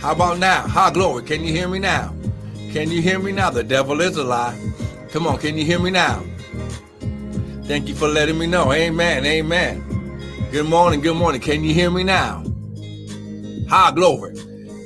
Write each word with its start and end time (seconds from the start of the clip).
How 0.00 0.12
about 0.12 0.38
now? 0.38 0.66
High 0.66 0.90
glory. 0.92 1.22
Can 1.22 1.44
you 1.44 1.52
hear 1.52 1.68
me 1.68 1.78
now? 1.78 2.14
Can 2.72 2.90
you 2.90 3.02
hear 3.02 3.18
me 3.18 3.32
now? 3.32 3.50
The 3.50 3.62
devil 3.62 4.00
is 4.00 4.16
a 4.16 4.24
lie. 4.24 4.58
Come 5.10 5.26
on, 5.26 5.36
can 5.36 5.58
you 5.58 5.64
hear 5.66 5.78
me 5.78 5.90
now? 5.90 6.24
Thank 7.64 7.86
you 7.86 7.94
for 7.94 8.08
letting 8.08 8.38
me 8.38 8.46
know. 8.46 8.72
Amen. 8.72 9.26
Amen. 9.26 10.48
Good 10.50 10.64
morning. 10.64 11.02
Good 11.02 11.18
morning. 11.18 11.42
Can 11.42 11.62
you 11.62 11.74
hear 11.74 11.90
me 11.90 12.02
now? 12.02 12.42
High 13.68 13.90
glory. 13.90 14.36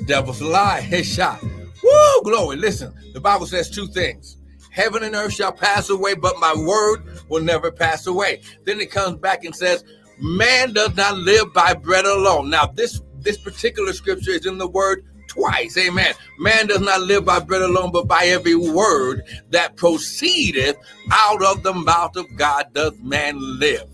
Devil's 0.07 0.41
a 0.41 0.47
lie. 0.47 0.81
Headshot. 0.85 1.41
Woo! 1.41 2.23
Glory. 2.25 2.57
Listen, 2.57 2.93
the 3.13 3.21
Bible 3.21 3.47
says 3.47 3.71
two 3.71 3.87
things. 3.87 4.39
Heaven 4.73 5.05
and 5.05 5.15
earth 5.15 5.35
shall 5.35 5.53
pass 5.53 5.91
away, 5.91 6.15
but 6.15 6.41
my 6.41 6.53
word 6.57 7.05
will 7.29 7.41
never 7.41 7.71
pass 7.71 8.09
away. 8.09 8.43
Then 8.65 8.81
it 8.81 8.91
comes 8.91 9.19
back 9.19 9.45
and 9.45 9.55
says, 9.55 9.85
Man 10.19 10.73
does 10.73 10.97
not 10.97 11.19
live 11.19 11.53
by 11.53 11.75
bread 11.75 12.05
alone. 12.05 12.51
Now, 12.51 12.67
this 12.67 13.01
this 13.25 13.39
particular 13.39 13.93
scripture 13.93 14.33
is 14.33 14.47
in 14.47 14.59
the 14.59 14.69
word 14.69 15.05
twice. 15.29 15.77
Amen. 15.77 16.15
Man 16.39 16.67
does 16.67 16.81
not 16.81 17.01
live 17.03 17.25
by 17.25 17.41
bread 17.41 17.63
alone, 17.63 17.91
but 17.93 18.07
by 18.07 18.27
every 18.27 18.55
word 18.55 19.25
that 19.51 19.77
proceedeth 19.77 20.77
out 21.13 21.43
of 21.43 21.63
the 21.63 21.73
mouth 21.75 22.17
of 22.17 22.27
God 22.37 22.73
does 22.73 22.93
man 23.01 23.37
live. 23.59 23.89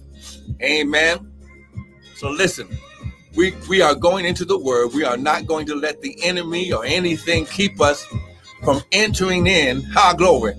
Amen. 0.63 1.33
So 2.17 2.31
listen, 2.31 2.69
we 3.35 3.55
we 3.69 3.81
are 3.81 3.95
going 3.95 4.27
into 4.27 4.45
the 4.45 4.59
word. 4.59 4.93
We 4.93 5.05
are 5.05 5.17
not 5.17 5.47
going 5.47 5.67
to 5.67 5.75
let 5.75 6.03
the 6.03 6.17
enemy 6.23 6.73
or 6.73 6.85
anything 6.85 7.47
keep 7.47 7.81
us 7.81 8.07
from 8.63 8.83
entering 8.93 9.47
in. 9.47 9.83
High 9.83 10.15
glory. 10.15 10.55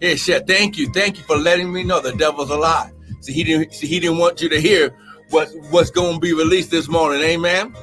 Yeah, 0.00 0.14
shit. 0.14 0.46
Thank 0.46 0.78
you. 0.78 0.90
Thank 0.92 1.18
you 1.18 1.24
for 1.24 1.36
letting 1.36 1.72
me 1.72 1.82
know 1.82 2.00
the 2.00 2.12
devil's 2.12 2.50
a 2.50 2.56
lie. 2.56 2.92
See, 3.20 3.32
he 3.32 3.44
didn't 3.44 3.74
see, 3.74 3.86
he 3.86 4.00
didn't 4.00 4.18
want 4.18 4.40
you 4.40 4.48
to 4.48 4.60
hear 4.60 4.96
what 5.30 5.48
what's 5.70 5.90
going 5.90 6.14
to 6.14 6.20
be 6.20 6.32
released 6.32 6.70
this 6.70 6.88
morning. 6.88 7.20
Amen. 7.22 7.74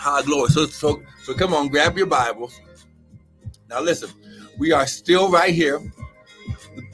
High 0.00 0.22
glory. 0.22 0.48
So, 0.48 0.64
so, 0.64 1.02
so 1.24 1.34
come 1.34 1.52
on, 1.52 1.68
grab 1.68 1.98
your 1.98 2.06
Bibles. 2.06 2.58
Now 3.68 3.82
listen, 3.82 4.08
we 4.58 4.72
are 4.72 4.86
still 4.86 5.30
right 5.30 5.52
here. 5.52 5.78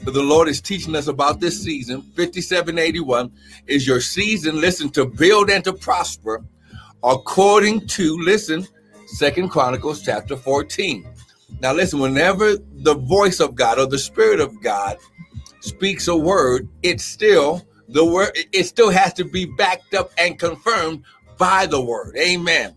The 0.01 0.21
Lord 0.21 0.49
is 0.49 0.59
teaching 0.59 0.93
us 0.93 1.07
about 1.07 1.39
this 1.39 1.63
season. 1.63 2.01
5781 2.01 3.31
is 3.65 3.87
your 3.87 4.01
season, 4.01 4.59
listen, 4.59 4.89
to 4.89 5.05
build 5.05 5.49
and 5.49 5.63
to 5.63 5.71
prosper 5.71 6.43
according 7.01 7.87
to, 7.87 8.17
listen, 8.17 8.67
Second 9.05 9.51
Chronicles 9.51 10.01
chapter 10.01 10.35
14. 10.35 11.07
Now 11.61 11.71
listen, 11.71 11.99
whenever 11.99 12.57
the 12.57 12.95
voice 12.95 13.39
of 13.39 13.55
God 13.55 13.79
or 13.79 13.85
the 13.85 13.97
Spirit 13.97 14.41
of 14.41 14.61
God 14.61 14.97
speaks 15.61 16.09
a 16.09 16.17
word, 16.17 16.67
it's 16.83 17.05
still 17.05 17.65
the 17.87 18.03
word, 18.03 18.31
it 18.51 18.65
still 18.65 18.89
has 18.89 19.13
to 19.13 19.23
be 19.23 19.45
backed 19.45 19.93
up 19.93 20.11
and 20.17 20.37
confirmed 20.37 21.03
by 21.37 21.65
the 21.65 21.81
word. 21.81 22.17
Amen. 22.17 22.76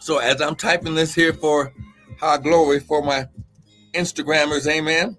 So 0.00 0.18
as 0.18 0.40
I'm 0.40 0.56
typing 0.56 0.94
this 0.94 1.14
here 1.14 1.32
for 1.34 1.72
high 2.18 2.38
glory 2.38 2.80
for 2.80 3.02
my 3.02 3.26
Instagrammers, 3.92 4.66
amen. 4.66 5.16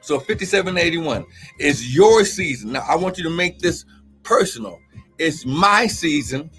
So 0.00 0.18
5781 0.18 1.26
is 1.58 1.94
your 1.94 2.24
season. 2.24 2.72
Now 2.72 2.84
I 2.88 2.96
want 2.96 3.18
you 3.18 3.24
to 3.24 3.30
make 3.30 3.58
this 3.58 3.84
personal. 4.22 4.80
It's 5.18 5.44
my 5.44 5.86
season 5.86 6.50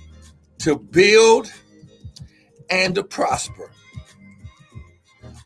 to 0.59 0.77
build 0.77 1.51
and 2.69 2.93
to 2.95 3.03
prosper. 3.03 3.71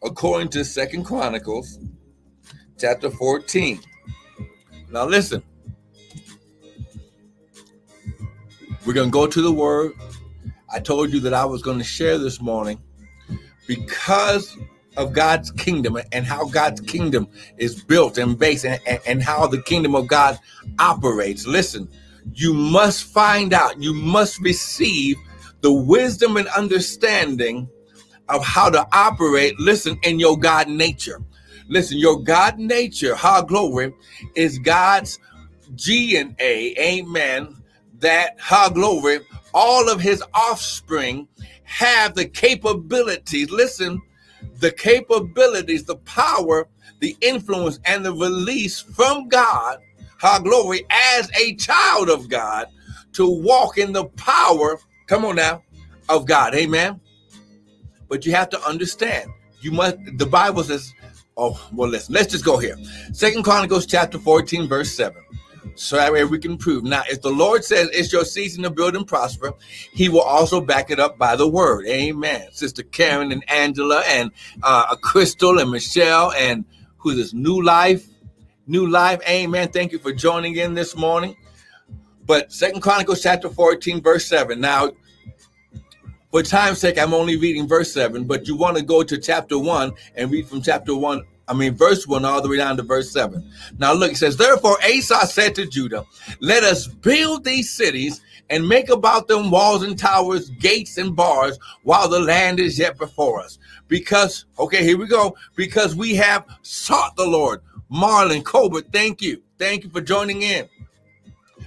According 0.03 0.49
to 0.49 0.65
Second 0.65 1.05
Chronicles 1.05 1.79
chapter 2.77 3.09
14. 3.09 3.79
Now 4.91 5.05
listen. 5.05 5.41
We're 8.85 8.93
going 8.93 9.09
to 9.09 9.13
go 9.13 9.27
to 9.27 9.41
the 9.41 9.51
word 9.51 9.93
I 10.77 10.79
told 10.79 11.11
you 11.11 11.19
that 11.21 11.33
I 11.33 11.43
was 11.43 11.63
going 11.63 11.79
to 11.79 11.83
share 11.83 12.19
this 12.19 12.39
morning 12.39 12.79
because 13.65 14.55
of 14.95 15.11
God's 15.11 15.49
kingdom 15.49 15.97
and 16.11 16.23
how 16.23 16.45
God's 16.49 16.81
kingdom 16.81 17.27
is 17.57 17.83
built 17.83 18.19
and 18.19 18.37
based 18.37 18.63
and, 18.63 18.79
and, 19.07 19.23
how 19.23 19.47
the 19.47 19.59
kingdom 19.63 19.95
of 19.95 20.05
God 20.05 20.37
operates. 20.77 21.47
Listen, 21.47 21.89
you 22.35 22.53
must 22.53 23.05
find 23.05 23.53
out, 23.53 23.81
you 23.81 23.91
must 23.91 24.39
receive 24.39 25.17
the 25.61 25.73
wisdom 25.73 26.37
and 26.37 26.47
understanding 26.49 27.67
of 28.29 28.45
how 28.45 28.69
to 28.69 28.87
operate, 28.93 29.59
listen, 29.59 29.97
in 30.03 30.19
your 30.19 30.37
God 30.37 30.69
nature. 30.69 31.23
Listen, 31.69 31.97
your 31.97 32.21
God 32.21 32.59
nature, 32.59 33.15
how 33.15 33.41
glory, 33.41 33.95
is 34.35 34.59
God's 34.59 35.17
DNA, 35.73 36.77
amen, 36.77 37.55
that, 37.97 38.35
how 38.37 38.69
glory, 38.69 39.21
all 39.57 39.89
of 39.89 39.99
his 39.99 40.23
offspring 40.35 41.27
have 41.63 42.13
the 42.13 42.25
capabilities, 42.25 43.49
listen, 43.49 43.99
the 44.59 44.71
capabilities, 44.71 45.83
the 45.83 45.95
power, 45.95 46.67
the 46.99 47.17
influence, 47.21 47.79
and 47.83 48.05
the 48.05 48.13
release 48.13 48.79
from 48.79 49.27
God, 49.29 49.79
our 50.21 50.39
glory, 50.39 50.85
as 50.91 51.31
a 51.39 51.55
child 51.55 52.07
of 52.07 52.29
God, 52.29 52.67
to 53.13 53.27
walk 53.27 53.79
in 53.79 53.93
the 53.93 54.05
power, 54.05 54.77
come 55.07 55.25
on 55.25 55.37
now, 55.37 55.63
of 56.07 56.27
God. 56.27 56.53
Amen. 56.53 57.01
But 58.09 58.27
you 58.27 58.33
have 58.33 58.51
to 58.51 58.61
understand, 58.61 59.31
you 59.61 59.71
must, 59.71 59.97
the 60.17 60.27
Bible 60.27 60.63
says, 60.63 60.93
oh, 61.35 61.59
well, 61.73 61.89
listen, 61.89 62.13
let's 62.13 62.31
just 62.31 62.45
go 62.45 62.59
here. 62.59 62.77
Second 63.11 63.41
Chronicles 63.41 63.87
chapter 63.87 64.19
14, 64.19 64.67
verse 64.67 64.93
7 64.93 65.19
so 65.75 65.95
that 65.95 66.11
way 66.11 66.23
we 66.23 66.39
can 66.39 66.57
prove. 66.57 66.83
Now, 66.83 67.03
if 67.09 67.21
the 67.21 67.31
Lord 67.31 67.63
says 67.63 67.89
it's 67.93 68.11
your 68.11 68.25
season 68.25 68.63
to 68.63 68.69
build 68.69 68.95
and 68.95 69.07
prosper, 69.07 69.53
He 69.91 70.09
will 70.09 70.21
also 70.21 70.61
back 70.61 70.89
it 70.89 70.99
up 70.99 71.17
by 71.17 71.35
the 71.35 71.47
word. 71.47 71.85
Amen. 71.87 72.47
Sister 72.51 72.83
Karen 72.83 73.31
and 73.31 73.43
Angela 73.49 74.03
and 74.07 74.31
uh, 74.63 74.95
Crystal 74.97 75.59
and 75.59 75.71
Michelle 75.71 76.33
and 76.33 76.65
who's 76.97 77.15
this? 77.15 77.33
New 77.33 77.61
Life. 77.61 78.07
New 78.65 78.87
Life. 78.87 79.21
Amen. 79.27 79.69
Thank 79.69 79.91
you 79.91 79.99
for 79.99 80.11
joining 80.11 80.55
in 80.55 80.73
this 80.73 80.95
morning. 80.95 81.35
But 82.25 82.51
Second 82.51 82.81
Chronicles 82.81 83.21
chapter 83.21 83.49
14, 83.49 84.01
verse 84.01 84.27
7. 84.27 84.59
Now, 84.59 84.91
for 86.31 86.43
time's 86.43 86.79
sake, 86.79 86.99
I'm 86.99 87.13
only 87.13 87.37
reading 87.37 87.67
verse 87.67 87.93
7, 87.93 88.25
but 88.25 88.47
you 88.47 88.57
want 88.57 88.75
to 88.77 88.83
go 88.83 89.01
to 89.01 89.17
chapter 89.17 89.57
1 89.57 89.93
and 90.15 90.29
read 90.29 90.47
from 90.47 90.61
chapter 90.61 90.93
1 90.93 91.23
I 91.47 91.53
mean, 91.53 91.75
verse 91.75 92.05
1 92.05 92.25
all 92.25 92.41
the 92.41 92.49
way 92.49 92.57
down 92.57 92.77
to 92.77 92.83
verse 92.83 93.11
7. 93.11 93.49
Now, 93.79 93.93
look, 93.93 94.11
it 94.11 94.17
says, 94.17 94.35
Therefore 94.35 94.77
Asa 94.83 95.25
said 95.27 95.55
to 95.55 95.65
Judah, 95.65 96.05
Let 96.41 96.63
us 96.63 96.87
build 96.87 97.43
these 97.43 97.69
cities 97.69 98.21
and 98.49 98.67
make 98.67 98.89
about 98.89 99.27
them 99.27 99.51
walls 99.51 99.83
and 99.83 99.97
towers, 99.97 100.49
gates 100.49 100.97
and 100.97 101.15
bars, 101.15 101.57
while 101.83 102.07
the 102.07 102.19
land 102.19 102.59
is 102.59 102.77
yet 102.77 102.97
before 102.97 103.41
us. 103.41 103.59
Because, 103.87 104.45
okay, 104.59 104.83
here 104.83 104.97
we 104.97 105.07
go. 105.07 105.35
Because 105.55 105.95
we 105.95 106.15
have 106.15 106.45
sought 106.61 107.15
the 107.15 107.25
Lord. 107.25 107.61
Marlon, 107.91 108.43
Colbert, 108.43 108.91
thank 108.91 109.21
you. 109.21 109.41
Thank 109.57 109.83
you 109.83 109.89
for 109.89 110.01
joining 110.01 110.41
in. 110.41 110.67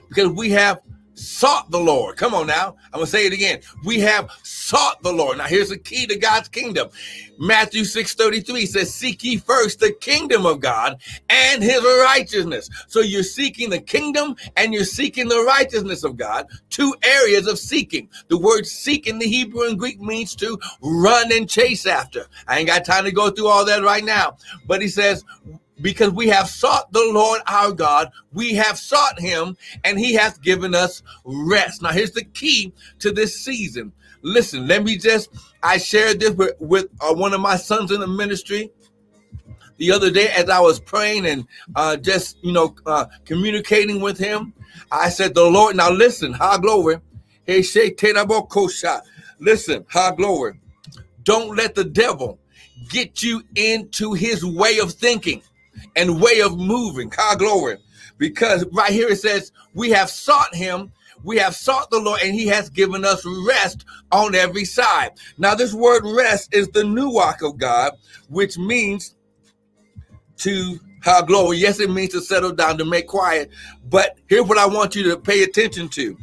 Because 0.09 0.29
we 0.29 0.51
have 0.51 0.81
sought 1.21 1.71
the 1.71 1.79
Lord. 1.79 2.17
Come 2.17 2.35
on 2.35 2.47
now. 2.47 2.77
I'm 2.87 3.01
going 3.01 3.05
to 3.05 3.11
say 3.11 3.27
it 3.27 3.33
again. 3.33 3.61
We 3.85 4.01
have 4.01 4.31
sought 4.43 5.03
the 5.03 5.13
Lord. 5.13 5.39
Now 5.39 5.45
here's 5.45 5.69
the 5.69 5.79
key 5.79 6.07
to 6.07 6.17
God's 6.17 6.49
kingdom. 6.49 6.89
Matthew 7.39 7.85
6:33 7.85 8.67
says, 8.67 8.95
"Seek 8.95 9.25
ye 9.25 9.39
first 9.39 9.81
the 9.81 9.93
kingdom 9.93 10.45
of 10.45 10.61
God 10.61 11.01
and 11.31 11.63
his 11.63 11.83
righteousness." 11.83 12.69
So 12.87 13.01
you're 13.01 13.23
seeking 13.23 13.71
the 13.71 13.81
kingdom 13.81 14.37
and 14.57 14.75
you're 14.75 14.85
seeking 14.85 15.29
the 15.29 15.43
righteousness 15.43 16.05
of 16.05 16.17
God, 16.17 16.47
two 16.69 16.95
areas 17.03 17.47
of 17.47 17.59
seeking. 17.59 18.09
The 18.29 18.37
word 18.37 18.67
seek 18.67 19.07
in 19.07 19.19
the 19.19 19.27
Hebrew 19.27 19.69
and 19.69 19.79
Greek 19.79 20.01
means 20.01 20.37
to 20.37 20.59
run 20.83 21.33
and 21.33 21.49
chase 21.49 21.87
after. 21.87 22.27
I 22.47 22.59
ain't 22.59 22.69
got 22.69 22.85
time 22.85 23.05
to 23.05 23.13
go 23.13 23.31
through 23.31 23.49
all 23.49 23.65
that 23.65 23.83
right 23.83 24.05
now, 24.05 24.37
but 24.67 24.83
he 24.83 24.89
says 24.89 25.25
because 25.83 26.11
we 26.11 26.29
have 26.29 26.49
sought 26.49 26.93
the 26.93 27.11
Lord 27.13 27.41
our 27.47 27.73
God. 27.73 28.11
We 28.33 28.55
have 28.55 28.79
sought 28.79 29.21
him 29.21 29.57
and 29.85 29.99
he 29.99 30.15
hath 30.15 30.41
given 30.43 30.75
us 30.75 31.03
rest. 31.25 31.83
Now, 31.83 31.91
here's 31.91 32.13
the 32.13 32.25
key 32.25 32.73
to 32.99 33.13
this 33.13 33.41
season. 33.43 33.93
Listen, 34.23 34.67
let 34.67 34.85
me 34.85 34.99
just, 34.99 35.31
I 35.63 35.79
shared 35.79 36.21
this 36.21 36.33
with, 36.33 36.55
with 36.61 36.89
uh, 37.01 37.15
one 37.15 37.33
of 37.33 37.41
my 37.41 37.57
sons 37.57 37.91
in 37.91 38.01
the 38.01 38.07
ministry 38.07 38.71
the 39.79 39.93
other 39.93 40.11
day 40.11 40.29
as 40.29 40.51
I 40.51 40.61
was 40.61 40.79
praying 40.79 41.27
and 41.27 41.47
uh, 41.75 41.97
just, 41.97 42.37
you 42.43 42.53
know, 42.53 42.75
uh, 42.85 43.07
communicating 43.25 44.01
with 44.01 44.19
him. 44.19 44.53
I 44.93 45.09
said, 45.09 45.35
The 45.35 45.45
Lord, 45.45 45.77
now 45.77 45.91
listen, 45.91 46.35
high 46.35 46.59
glory. 46.59 46.99
Hey, 47.47 47.63
Listen, 49.43 49.87
high 49.89 50.15
glory. 50.15 50.61
Don't 51.23 51.57
let 51.57 51.75
the 51.75 51.85
devil 51.85 52.39
get 52.91 53.23
you 53.23 53.43
into 53.55 54.13
his 54.13 54.45
way 54.45 54.79
of 54.79 54.93
thinking 54.93 55.43
and 55.97 56.21
way 56.21 56.41
of 56.41 56.59
moving. 56.59 57.09
God 57.09 57.39
glory. 57.39 57.79
Because 58.19 58.67
right 58.73 58.93
here 58.93 59.09
it 59.09 59.21
says, 59.21 59.53
we 59.75 59.91
have 59.91 60.11
sought 60.11 60.55
him, 60.55 60.93
we 61.25 61.39
have 61.39 61.57
sought 61.57 61.91
the 61.91 62.01
Lord, 62.01 62.21
and 62.23 62.35
he 62.35 62.47
has 62.49 62.71
given 62.71 63.05
us 63.05 63.25
rest 63.47 63.85
on 64.13 64.35
every 64.35 64.65
side. 64.65 65.13
Now, 65.39 65.55
this 65.55 65.75
word 65.75 66.03
rest 66.05 66.55
is 66.55 66.69
the 66.69 66.83
nuach 66.83 67.43
of 67.47 67.59
God, 67.59 67.93
which 68.29 68.59
means 68.59 69.17
to 70.39 70.79
have 71.03 71.27
glory. 71.27 71.59
Yes, 71.59 71.81
it 71.81 71.91
means 71.91 72.13
to 72.13 72.21
settle 72.21 72.53
down, 72.53 72.79
to 72.79 72.85
make 72.85 73.07
quiet. 73.07 73.51
But 73.89 74.19
here's 74.29 74.47
what 74.47 74.59
I 74.59 74.67
want 74.67 74.95
you 74.97 75.05
to 75.11 75.17
pay 75.19 75.43
attention 75.43 75.89
to. 75.91 76.17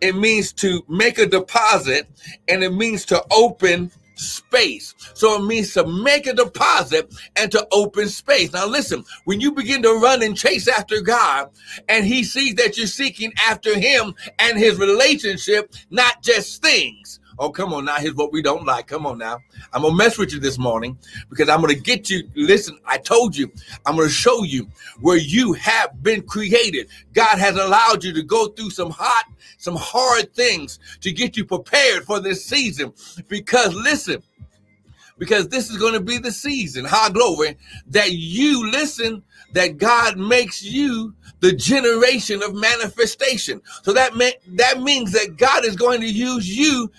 it 0.00 0.16
means 0.16 0.52
to 0.54 0.84
make 0.88 1.18
a 1.18 1.26
deposit 1.26 2.08
and 2.48 2.62
it 2.62 2.72
means 2.72 3.04
to 3.06 3.24
open 3.32 3.90
space. 4.16 4.94
So 5.14 5.36
it 5.40 5.46
means 5.46 5.72
to 5.74 5.86
make 5.86 6.26
a 6.26 6.32
deposit 6.32 7.14
and 7.36 7.50
to 7.52 7.66
open 7.72 8.08
space. 8.08 8.52
Now, 8.52 8.66
listen, 8.66 9.04
when 9.24 9.40
you 9.40 9.52
begin 9.52 9.82
to 9.82 9.94
run 9.94 10.22
and 10.22 10.36
chase 10.36 10.68
after 10.68 11.00
God 11.00 11.50
and 11.88 12.04
He 12.04 12.24
sees 12.24 12.54
that 12.56 12.76
you're 12.76 12.86
seeking 12.86 13.32
after 13.48 13.78
Him 13.78 14.14
and 14.38 14.58
His 14.58 14.78
relationship, 14.78 15.74
not 15.90 16.22
just 16.22 16.62
things. 16.62 17.20
Oh, 17.38 17.50
come 17.50 17.74
on 17.74 17.84
now. 17.84 17.96
Here's 17.96 18.14
what 18.14 18.32
we 18.32 18.40
don't 18.40 18.64
like. 18.64 18.86
Come 18.86 19.06
on 19.06 19.18
now. 19.18 19.38
I'm 19.72 19.82
going 19.82 19.92
to 19.92 19.98
mess 19.98 20.16
with 20.16 20.32
you 20.32 20.40
this 20.40 20.58
morning 20.58 20.98
because 21.28 21.48
I'm 21.48 21.60
going 21.60 21.74
to 21.74 21.80
get 21.80 22.08
you. 22.08 22.28
Listen, 22.34 22.78
I 22.86 22.98
told 22.98 23.36
you, 23.36 23.50
I'm 23.84 23.96
going 23.96 24.08
to 24.08 24.14
show 24.14 24.42
you 24.42 24.68
where 25.00 25.18
you 25.18 25.52
have 25.54 26.02
been 26.02 26.22
created. 26.22 26.88
God 27.12 27.38
has 27.38 27.56
allowed 27.56 28.04
you 28.04 28.12
to 28.14 28.22
go 28.22 28.48
through 28.48 28.70
some 28.70 28.90
hot, 28.90 29.26
some 29.58 29.76
hard 29.76 30.34
things 30.34 30.78
to 31.02 31.12
get 31.12 31.36
you 31.36 31.44
prepared 31.44 32.04
for 32.04 32.20
this 32.20 32.44
season. 32.44 32.92
Because 33.28 33.74
listen, 33.74 34.22
because 35.18 35.48
this 35.48 35.70
is 35.70 35.78
going 35.78 35.94
to 35.94 36.00
be 36.00 36.18
the 36.18 36.32
season, 36.32 36.84
high 36.84 37.10
glory, 37.10 37.56
that 37.88 38.12
you 38.12 38.70
listen, 38.70 39.22
that 39.52 39.78
God 39.78 40.18
makes 40.18 40.62
you 40.62 41.14
the 41.40 41.52
generation 41.52 42.42
of 42.42 42.54
manifestation. 42.54 43.62
So 43.82 43.92
that 43.92 44.12
that 44.48 44.82
means 44.82 45.12
that 45.12 45.36
God 45.36 45.64
is 45.64 45.76
going 45.76 46.00
to 46.00 46.08
use 46.08 46.56
you 46.56 46.90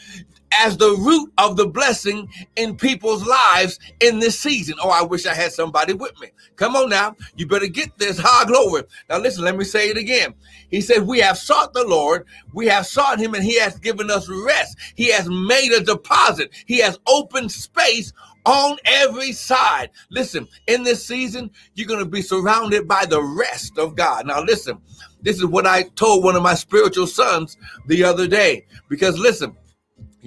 as 0.54 0.78
the 0.78 0.96
root 0.98 1.32
of 1.38 1.58
the 1.58 1.68
blessing 1.68 2.30
in 2.56 2.76
people's 2.76 3.26
lives 3.26 3.80
in 4.00 4.20
this 4.20 4.40
season. 4.40 4.76
Oh, 4.82 4.90
I 4.90 5.02
wish 5.04 5.26
I 5.26 5.34
had 5.34 5.52
somebody 5.52 5.94
with 5.94 6.20
me. 6.20 6.30
Come 6.56 6.76
on 6.76 6.90
now. 6.90 7.16
You 7.36 7.48
better 7.48 7.68
get 7.68 7.98
this 7.98 8.20
high 8.20 8.46
glory. 8.46 8.84
Now, 9.10 9.20
listen, 9.20 9.44
let 9.44 9.58
me 9.58 9.64
say 9.64 9.90
it 9.90 9.98
again. 9.98 10.34
He 10.70 10.82
said, 10.82 11.08
We 11.08 11.20
have 11.20 11.38
sought 11.38 11.74
the 11.74 11.86
Lord, 11.86 12.26
we 12.54 12.68
have 12.68 12.86
sought 12.88 13.20
him, 13.20 13.34
and 13.34 13.44
he 13.44 13.60
has 13.60 13.78
given 13.80 14.10
us 14.10 14.30
rest. 14.30 14.78
He 14.96 15.12
has 15.12 15.30
made 15.30 15.72
a 15.72 15.84
deposit, 15.84 16.52
he 16.66 16.80
has 16.80 17.00
opened 17.08 17.52
space 17.52 18.14
on 18.46 18.78
every 18.86 19.34
side. 19.34 19.90
Listen, 20.10 20.48
in 20.68 20.84
this 20.84 21.06
season, 21.06 21.52
you're 21.76 21.88
going 21.88 22.04
to 22.04 22.10
be 22.10 22.22
surrounded 22.22 22.88
by 22.88 23.06
the 23.06 23.22
rest 23.22 23.78
of 23.78 23.96
God. 23.96 24.26
Now, 24.26 24.42
listen, 24.42 24.78
this 25.22 25.38
is 25.38 25.46
what 25.46 25.68
I 25.68 25.84
told 25.96 26.24
one 26.24 26.38
of 26.38 26.44
my 26.44 26.54
spiritual 26.54 27.08
sons 27.08 27.58
the 27.88 28.06
other 28.06 28.26
day. 28.26 28.66
Because 28.88 29.20
listen, 29.20 29.56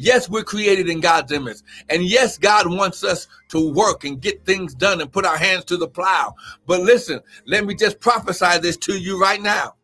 Yes, 0.01 0.31
we're 0.31 0.45
created 0.45 0.89
in 0.89 1.01
God's 1.01 1.31
image. 1.31 1.59
And 1.91 2.03
yes, 2.03 2.39
God 2.39 2.67
wants 2.67 3.05
us 3.05 3.29
to 3.51 3.71
work 3.71 4.05
and 4.05 4.19
get 4.19 4.47
things 4.47 4.75
done 4.75 5.03
and 5.03 5.13
put 5.13 5.27
our 5.27 5.37
hands 5.37 5.67
to 5.67 5.77
the 5.77 5.87
plow. 5.87 6.35
But 6.67 6.81
listen, 6.81 7.21
let 7.45 7.67
me 7.67 7.75
just 7.75 8.01
prophesy 8.01 8.59
this 8.61 8.79
to 8.79 8.99
you 8.99 9.21
right 9.21 9.43
now. 9.43 9.75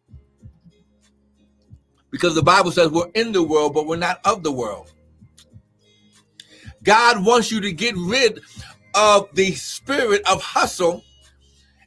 Because 2.11 2.35
the 2.35 2.43
Bible 2.43 2.71
says 2.71 2.89
we're 2.89 3.11
in 3.15 3.33
the 3.33 3.43
world, 3.43 3.75
but 3.75 3.87
we're 3.87 3.97
not 3.97 4.21
of 4.25 4.43
the 4.43 4.53
world. 4.53 4.91
God 6.83 7.23
wants 7.23 7.53
you 7.53 7.61
to 7.61 7.73
get 7.73 7.95
rid 7.99 8.41
of 8.95 9.29
the 9.35 9.53
spirit 9.53 10.23
of 10.27 10.41
hustle 10.41 11.05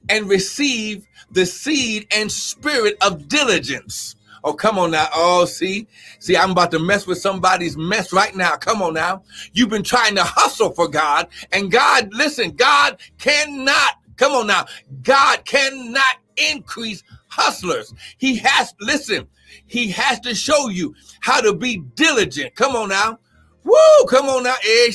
and 0.07 0.29
receive 0.29 1.07
the 1.31 1.47
seed 1.47 2.05
and 2.15 2.31
spirit 2.31 2.95
of 3.01 3.27
diligence. 3.27 4.15
Oh, 4.43 4.53
come 4.53 4.77
on 4.77 4.91
now. 4.91 5.07
Oh, 5.13 5.45
see, 5.45 5.87
see, 6.19 6.37
I'm 6.37 6.51
about 6.51 6.71
to 6.71 6.79
mess 6.79 7.05
with 7.05 7.19
somebody's 7.19 7.77
mess 7.77 8.13
right 8.13 8.35
now. 8.35 8.55
Come 8.55 8.81
on 8.81 8.93
now. 8.93 9.23
You've 9.53 9.69
been 9.69 9.83
trying 9.83 10.15
to 10.15 10.23
hustle 10.23 10.71
for 10.71 10.87
God, 10.87 11.27
and 11.51 11.71
God, 11.71 12.13
listen, 12.13 12.51
God 12.51 12.97
cannot, 13.17 13.95
come 14.17 14.33
on 14.33 14.47
now, 14.47 14.65
God 15.03 15.45
cannot 15.45 16.17
increase 16.37 17.03
hustlers. 17.27 17.93
He 18.17 18.37
has, 18.37 18.73
listen, 18.79 19.27
He 19.67 19.89
has 19.91 20.19
to 20.21 20.33
show 20.33 20.69
you 20.69 20.95
how 21.21 21.41
to 21.41 21.53
be 21.53 21.77
diligent. 21.95 22.55
Come 22.55 22.75
on 22.75 22.89
now. 22.89 23.19
Woo, 23.63 24.05
come 24.07 24.27
on 24.27 24.43
now. 24.43 24.55
Eh, 24.65 24.91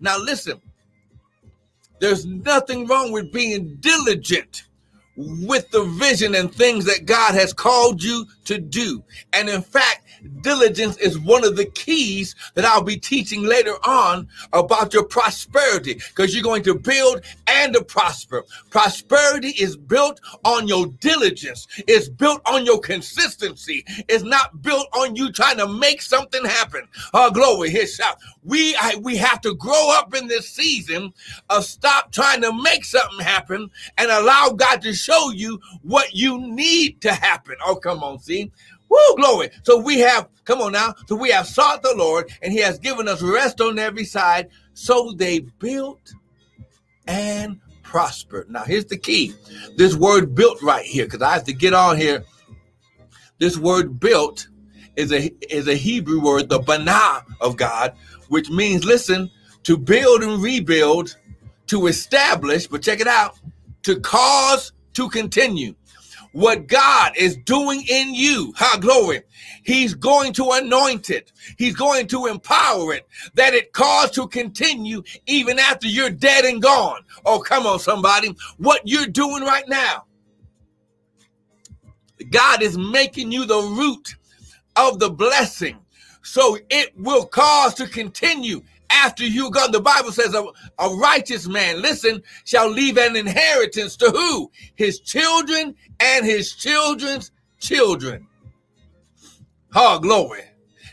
now, 0.00 0.18
listen, 0.18 0.60
there's 2.00 2.26
nothing 2.26 2.86
wrong 2.86 3.12
with 3.12 3.32
being 3.32 3.76
diligent 3.80 4.64
with 5.16 5.70
the 5.70 5.84
vision 5.84 6.34
and 6.34 6.54
things 6.54 6.84
that 6.86 7.06
God 7.06 7.34
has 7.34 7.52
called 7.52 8.02
you 8.02 8.26
to 8.44 8.58
do. 8.58 9.02
And 9.32 9.48
in 9.48 9.62
fact, 9.62 10.06
diligence 10.40 10.96
is 10.98 11.18
one 11.18 11.44
of 11.44 11.56
the 11.56 11.66
keys 11.66 12.34
that 12.54 12.64
I'll 12.64 12.82
be 12.82 12.96
teaching 12.96 13.42
later 13.42 13.74
on 13.84 14.28
about 14.52 14.92
your 14.94 15.04
prosperity 15.04 15.94
because 15.94 16.34
you're 16.34 16.42
going 16.42 16.62
to 16.64 16.74
build 16.74 17.22
and 17.46 17.74
to 17.74 17.84
prosper. 17.84 18.44
Prosperity 18.70 19.48
is 19.48 19.76
built 19.76 20.20
on 20.44 20.68
your 20.68 20.86
diligence, 21.00 21.66
it's 21.86 22.08
built 22.08 22.40
on 22.46 22.64
your 22.64 22.80
consistency, 22.80 23.84
it's 24.08 24.24
not 24.24 24.62
built 24.62 24.86
on 24.94 25.16
you 25.16 25.32
trying 25.32 25.58
to 25.58 25.68
make 25.68 26.02
something 26.02 26.44
happen. 26.44 26.86
Oh, 27.14 27.30
glory, 27.30 27.70
his 27.70 27.94
shout. 27.94 28.18
We 28.44 28.74
I, 28.76 28.96
we 29.00 29.16
have 29.16 29.40
to 29.42 29.54
grow 29.54 29.90
up 29.92 30.14
in 30.14 30.26
this 30.26 30.48
season 30.48 31.12
of 31.50 31.64
stop 31.64 32.12
trying 32.12 32.42
to 32.42 32.52
make 32.62 32.84
something 32.84 33.20
happen 33.20 33.70
and 33.98 34.10
allow 34.10 34.50
God 34.50 34.82
to 34.82 34.94
show 35.02 35.30
you 35.30 35.60
what 35.82 36.14
you 36.14 36.38
need 36.38 37.00
to 37.02 37.12
happen. 37.12 37.56
Oh, 37.66 37.76
come 37.76 38.02
on, 38.02 38.18
see? 38.18 38.50
Woo, 38.88 39.16
glory. 39.16 39.50
So 39.62 39.80
we 39.80 40.00
have, 40.00 40.28
come 40.44 40.60
on 40.60 40.72
now. 40.72 40.94
So 41.06 41.16
we 41.16 41.30
have 41.30 41.46
sought 41.46 41.82
the 41.82 41.94
Lord 41.96 42.30
and 42.42 42.52
he 42.52 42.58
has 42.60 42.78
given 42.78 43.08
us 43.08 43.22
rest 43.22 43.60
on 43.60 43.78
every 43.78 44.04
side. 44.04 44.50
So 44.74 45.12
they 45.12 45.40
built 45.40 46.12
and 47.06 47.58
prospered. 47.82 48.50
Now 48.50 48.64
here's 48.64 48.86
the 48.86 48.98
key. 48.98 49.34
This 49.76 49.94
word 49.94 50.34
built 50.34 50.62
right 50.62 50.84
here, 50.84 51.04
because 51.04 51.22
I 51.22 51.32
have 51.32 51.44
to 51.44 51.52
get 51.52 51.74
on 51.74 51.96
here. 51.96 52.24
This 53.38 53.58
word 53.58 53.98
built 53.98 54.48
is 54.96 55.12
a 55.12 55.30
is 55.52 55.68
a 55.68 55.74
Hebrew 55.74 56.20
word, 56.20 56.48
the 56.48 56.58
bana 56.58 57.24
of 57.40 57.56
God, 57.56 57.94
which 58.28 58.50
means 58.50 58.84
listen, 58.84 59.30
to 59.64 59.76
build 59.76 60.22
and 60.22 60.42
rebuild, 60.42 61.16
to 61.68 61.86
establish, 61.86 62.66
but 62.66 62.82
check 62.82 63.00
it 63.00 63.06
out, 63.06 63.38
to 63.82 63.98
cause 64.00 64.72
to 64.94 65.08
continue 65.08 65.74
what 66.32 66.66
God 66.66 67.12
is 67.16 67.36
doing 67.36 67.84
in 67.88 68.14
you, 68.14 68.52
how 68.56 68.78
glory, 68.78 69.22
He's 69.64 69.94
going 69.94 70.32
to 70.34 70.50
anoint 70.52 71.10
it. 71.10 71.30
He's 71.58 71.74
going 71.76 72.08
to 72.08 72.26
empower 72.26 72.94
it 72.94 73.06
that 73.34 73.54
it 73.54 73.72
cause 73.72 74.10
to 74.12 74.26
continue 74.26 75.02
even 75.26 75.58
after 75.58 75.86
you're 75.86 76.10
dead 76.10 76.44
and 76.44 76.60
gone. 76.60 77.02
Oh, 77.24 77.38
come 77.38 77.66
on, 77.66 77.78
somebody. 77.78 78.34
What 78.56 78.82
you're 78.84 79.06
doing 79.06 79.44
right 79.44 79.68
now, 79.68 80.04
God 82.30 82.62
is 82.62 82.76
making 82.78 83.30
you 83.30 83.44
the 83.44 83.60
root 83.76 84.16
of 84.76 84.98
the 84.98 85.10
blessing. 85.10 85.78
So 86.22 86.56
it 86.70 86.92
will 86.96 87.26
cause 87.26 87.74
to 87.74 87.86
continue 87.86 88.62
after 88.92 89.24
you 89.24 89.50
gone. 89.50 89.72
The 89.72 89.80
Bible 89.80 90.12
says 90.12 90.34
a, 90.34 90.44
a 90.78 90.94
righteous 90.96 91.46
man, 91.46 91.82
listen, 91.82 92.22
shall 92.44 92.68
leave 92.68 92.98
an 92.98 93.16
inheritance 93.16 93.96
to 93.96 94.10
who? 94.10 94.50
His 94.74 95.00
children 95.00 95.74
and 96.00 96.24
his 96.24 96.54
children's 96.54 97.30
children. 97.58 98.26
Oh, 99.74 99.98
glory. 99.98 100.42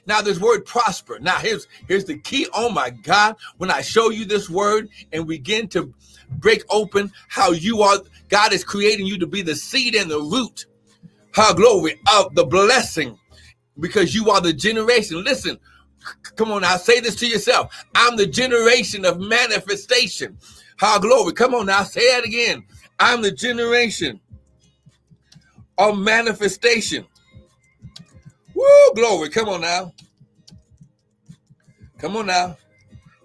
Now 0.05 0.21
this 0.21 0.39
word 0.39 0.65
prosper. 0.65 1.19
Now 1.19 1.37
here's 1.37 1.67
here's 1.87 2.05
the 2.05 2.17
key. 2.17 2.47
Oh 2.53 2.69
my 2.69 2.89
God. 2.89 3.35
When 3.57 3.69
I 3.69 3.81
show 3.81 4.09
you 4.09 4.25
this 4.25 4.49
word 4.49 4.89
and 5.13 5.27
begin 5.27 5.67
to 5.69 5.93
break 6.31 6.63
open 6.69 7.11
how 7.27 7.51
you 7.51 7.81
are, 7.81 7.97
God 8.27 8.53
is 8.53 8.63
creating 8.63 9.05
you 9.05 9.19
to 9.19 9.27
be 9.27 9.41
the 9.41 9.55
seed 9.55 9.95
and 9.95 10.09
the 10.09 10.19
root. 10.19 10.65
How 11.31 11.53
glory 11.53 11.99
of 12.11 12.33
the 12.33 12.45
blessing 12.45 13.19
because 13.79 14.15
you 14.15 14.29
are 14.31 14.41
the 14.41 14.53
generation. 14.53 15.23
Listen, 15.23 15.59
Come 16.35 16.51
on 16.51 16.61
now, 16.61 16.77
say 16.77 16.99
this 16.99 17.15
to 17.17 17.27
yourself. 17.27 17.85
I'm 17.95 18.15
the 18.15 18.27
generation 18.27 19.05
of 19.05 19.19
manifestation. 19.19 20.37
How 20.77 20.99
glory. 20.99 21.33
Come 21.33 21.53
on 21.53 21.65
now, 21.65 21.83
say 21.83 22.09
that 22.13 22.25
again. 22.25 22.63
I'm 22.99 23.21
the 23.21 23.31
generation 23.31 24.19
of 25.77 25.97
manifestation. 25.97 27.05
Woo, 28.53 28.93
glory. 28.95 29.29
Come 29.29 29.49
on 29.49 29.61
now. 29.61 29.93
Come 31.97 32.15
on 32.17 32.27
now. 32.27 32.57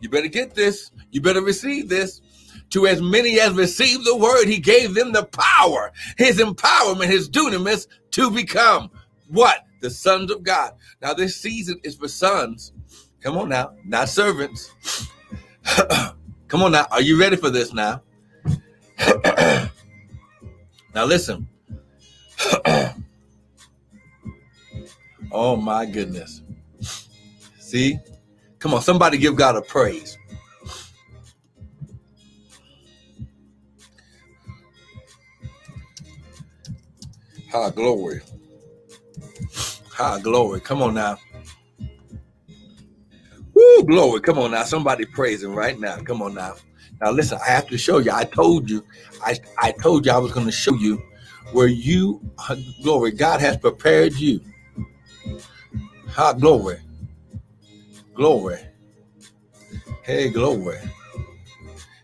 You 0.00 0.08
better 0.08 0.28
get 0.28 0.54
this. 0.54 0.90
You 1.10 1.20
better 1.20 1.42
receive 1.42 1.88
this. 1.88 2.20
To 2.70 2.86
as 2.86 3.00
many 3.00 3.38
as 3.40 3.52
received 3.52 4.04
the 4.04 4.16
word, 4.16 4.46
he 4.46 4.58
gave 4.58 4.94
them 4.94 5.12
the 5.12 5.24
power, 5.24 5.92
his 6.16 6.38
empowerment, 6.38 7.06
his 7.06 7.28
dunamis 7.28 7.86
to 8.12 8.30
become 8.30 8.90
what? 9.28 9.63
The 9.84 9.90
sons 9.90 10.30
of 10.30 10.42
God. 10.42 10.72
Now, 11.02 11.12
this 11.12 11.36
season 11.36 11.78
is 11.84 11.94
for 11.94 12.08
sons 12.08 12.72
Come 13.24 13.38
on 13.38 13.48
now, 13.48 13.72
not 13.86 14.08
servants. 14.10 14.70
Come 16.48 16.62
on 16.62 16.72
now, 16.72 16.86
are 16.90 17.00
you 17.00 17.18
ready 17.18 17.36
for 17.36 17.48
this 17.48 17.72
now? 17.72 18.02
now 18.98 19.68
listen. 20.94 21.48
oh 25.32 25.56
my 25.56 25.86
goodness. 25.86 26.42
See? 27.58 27.98
Come 28.58 28.74
on, 28.74 28.82
somebody 28.82 29.16
give 29.16 29.36
God 29.36 29.56
a 29.56 29.62
praise. 29.62 30.18
Ah, 37.54 37.70
glory. 37.70 38.20
Ah, 39.98 40.18
glory. 40.22 40.60
Come 40.60 40.82
on 40.82 40.94
now. 40.94 41.18
Woo, 43.54 43.84
glory. 43.84 44.20
Come 44.20 44.38
on 44.38 44.52
now. 44.52 44.64
Somebody 44.64 45.06
praising 45.06 45.54
right 45.54 45.78
now. 45.78 45.98
Come 45.98 46.22
on 46.22 46.34
now. 46.34 46.56
Now 47.00 47.12
listen, 47.12 47.38
I 47.46 47.50
have 47.52 47.68
to 47.68 47.78
show 47.78 47.98
you. 47.98 48.12
I 48.12 48.24
told 48.24 48.70
you, 48.70 48.84
I, 49.24 49.38
I 49.58 49.72
told 49.72 50.06
you 50.06 50.12
I 50.12 50.18
was 50.18 50.32
going 50.32 50.46
to 50.46 50.52
show 50.52 50.74
you 50.74 51.02
where 51.52 51.68
you, 51.68 52.20
glory, 52.82 53.12
God 53.12 53.40
has 53.40 53.56
prepared 53.58 54.14
you. 54.14 54.40
Ah, 56.18 56.32
glory. 56.34 56.78
Glory. 58.14 58.58
Hey, 60.02 60.30
glory. 60.30 60.78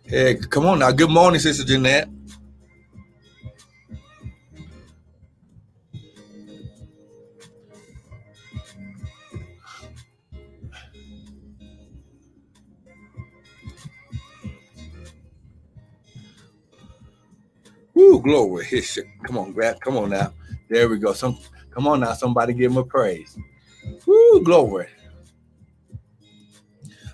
Hey, 0.07 0.37
come 0.37 0.67
on 0.67 0.81
now. 0.81 0.93
Good 0.93 1.11
morning, 1.11 1.41
Sister 1.41 1.65
Jeanette. 1.65 2.09
Woo, 18.01 18.19
glory. 18.23 18.67
Come 19.25 19.37
on, 19.37 19.53
grab. 19.53 19.79
Come 19.81 19.99
on 19.99 20.09
now. 20.09 20.33
There 20.71 20.89
we 20.89 20.99
go. 20.99 21.13
Some 21.13 21.39
come 21.71 21.87
on 21.87 22.01
now. 22.01 22.15
Somebody 22.15 22.55
give 22.55 22.73
him 22.73 22.79
a 22.79 22.85
praise. 22.85 23.37
Woo, 24.07 24.43
glory. 24.43 24.87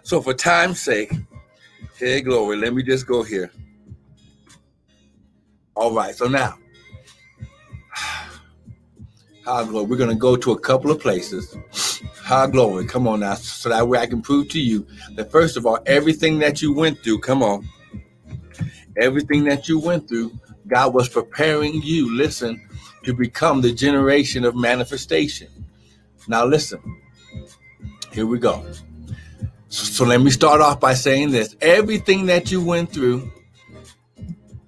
So 0.05 0.23
for 0.23 0.33
time's 0.33 0.81
sake, 0.81 1.12
hey, 1.97 2.21
glory, 2.21 2.57
let 2.57 2.73
me 2.73 2.85
just 2.85 3.05
go 3.05 3.25
here. 3.25 3.50
All 5.75 5.93
right, 5.93 6.14
so 6.14 6.28
now, 6.28 6.57
high 9.45 9.64
glory, 9.64 9.87
we're 9.87 9.97
going 9.97 10.11
to 10.11 10.14
go 10.14 10.37
to 10.37 10.52
a 10.52 10.59
couple 10.61 10.93
of 10.93 11.00
places. 11.00 11.57
High 12.23 12.49
glory, 12.49 12.85
come 12.87 13.07
on 13.07 13.21
now, 13.21 13.35
so 13.35 13.69
that 13.69 13.87
way 13.87 14.00
I 14.00 14.07
can 14.07 14.21
prove 14.21 14.49
to 14.49 14.61
you 14.61 14.85
that 15.14 15.31
first 15.31 15.57
of 15.57 15.64
all, 15.64 15.78
everything 15.87 16.40
that 16.40 16.61
you 16.61 16.73
went 16.73 16.99
through, 17.05 17.21
come 17.21 17.40
on, 17.40 17.69
everything 18.97 19.45
that 19.45 19.69
you 19.69 19.78
went 19.78 20.09
through 20.09 20.33
God 20.66 20.94
was 20.94 21.08
preparing 21.08 21.80
you, 21.82 22.14
listen, 22.14 22.61
to 23.04 23.14
become 23.14 23.61
the 23.61 23.73
generation 23.73 24.44
of 24.44 24.56
manifestation. 24.56 25.49
Now, 26.28 26.44
listen, 26.44 26.80
here 28.12 28.26
we 28.26 28.38
go. 28.38 28.66
So, 29.68 30.04
let 30.04 30.20
me 30.20 30.30
start 30.30 30.61
off 30.61 30.80
by 30.80 30.94
saying 30.94 31.30
this 31.30 31.56
everything 31.61 32.26
that 32.26 32.50
you 32.50 32.64
went 32.64 32.92
through 32.92 33.30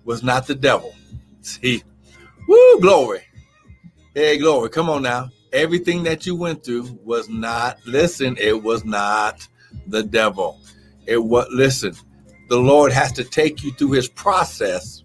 was 0.04 0.22
not 0.22 0.46
the 0.46 0.54
devil. 0.54 0.94
See, 1.40 1.82
woo, 2.46 2.80
glory. 2.80 3.22
Hey, 4.14 4.38
glory. 4.38 4.70
Come 4.70 4.90
on 4.90 5.02
now. 5.02 5.30
Everything 5.52 6.02
that 6.02 6.26
you 6.26 6.34
went 6.34 6.64
through 6.64 6.98
was 7.04 7.28
not, 7.28 7.78
listen, 7.86 8.36
it 8.38 8.62
was 8.62 8.84
not 8.84 9.46
the 9.86 10.02
devil. 10.02 10.60
It 11.06 11.22
was, 11.22 11.46
listen, 11.50 11.94
the 12.48 12.58
Lord 12.58 12.92
has 12.92 13.12
to 13.12 13.24
take 13.24 13.62
you 13.62 13.72
through 13.72 13.92
his 13.92 14.08
process 14.08 15.04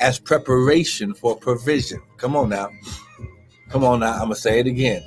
as 0.00 0.18
preparation 0.18 1.14
for 1.14 1.36
provision. 1.36 2.02
Come 2.16 2.36
on 2.36 2.48
now. 2.48 2.70
Come 3.68 3.84
on 3.84 4.00
now. 4.00 4.20
I'm 4.20 4.30
to 4.30 4.34
say 4.34 4.58
it 4.58 4.66
again. 4.66 5.04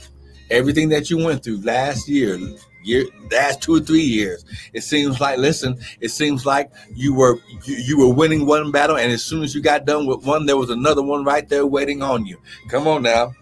Everything 0.50 0.90
that 0.90 1.10
you 1.10 1.18
went 1.24 1.44
through 1.44 1.62
last 1.62 2.08
year, 2.08 2.38
year 2.84 3.06
last 3.32 3.62
two 3.62 3.76
or 3.76 3.80
three 3.80 4.02
years, 4.02 4.46
it 4.74 4.82
seems 4.82 5.20
like 5.20 5.38
listen, 5.38 5.80
it 6.00 6.10
seems 6.10 6.46
like 6.46 6.72
you 6.94 7.14
were 7.14 7.40
you, 7.64 7.76
you 7.76 7.98
were 7.98 8.14
winning 8.14 8.46
one 8.46 8.72
battle 8.72 8.98
and 8.98 9.12
as 9.12 9.24
soon 9.24 9.44
as 9.44 9.56
you 9.56 9.62
got 9.62 9.86
done 9.86 10.06
with 10.06 10.26
one 10.26 10.46
there 10.46 10.58
was 10.58 10.70
another 10.70 11.02
one 11.02 11.24
right 11.24 11.48
there 11.50 11.66
waiting 11.66 12.02
on 12.02 12.26
you. 12.26 12.38
Come 12.70 12.88
on 12.88 13.04
now. 13.04 13.34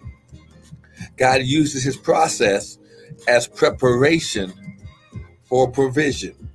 God 1.16 1.42
uses 1.42 1.82
his 1.82 1.96
process 1.96 2.78
as 3.28 3.46
preparation 3.46 4.52
for 5.44 5.70
provision. 5.70 6.50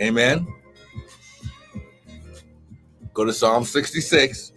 Amen. 0.00 0.46
Go 3.14 3.24
to 3.24 3.32
Psalm 3.32 3.64
66, 3.64 4.52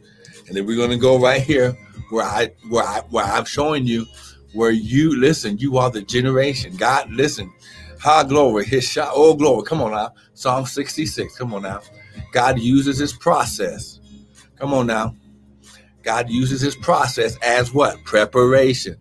and 0.48 0.56
then 0.56 0.66
we're 0.66 0.78
going 0.78 0.92
to 0.92 0.98
go 0.98 1.20
right 1.20 1.42
here 1.42 1.78
where 2.10 2.26
I 2.26 2.52
where 2.70 2.84
I 2.84 3.02
where 3.10 3.26
I'm 3.26 3.46
showing 3.46 3.86
you 3.86 4.06
where 4.54 4.72
you 4.72 5.20
listen. 5.20 5.58
You 5.58 5.78
are 5.78 5.92
the 5.92 6.02
generation. 6.02 6.76
God, 6.78 7.12
listen. 7.12 7.52
High 8.00 8.24
glory, 8.24 8.66
His 8.66 8.84
shot. 8.84 9.12
Oh 9.14 9.34
glory. 9.34 9.64
Come 9.66 9.82
on 9.82 9.92
now. 9.92 10.14
Psalm 10.34 10.66
66. 10.66 11.38
Come 11.38 11.54
on 11.54 11.64
now. 11.64 11.82
God 12.32 12.60
uses 12.60 12.98
His 12.98 13.14
process. 13.14 14.00
Come 14.58 14.74
on 14.74 14.88
now. 14.88 15.16
God 16.04 16.30
uses 16.30 16.62
His 16.62 16.76
process 16.76 17.38
as 17.42 17.74
what? 17.74 18.04
Preparation. 18.04 18.98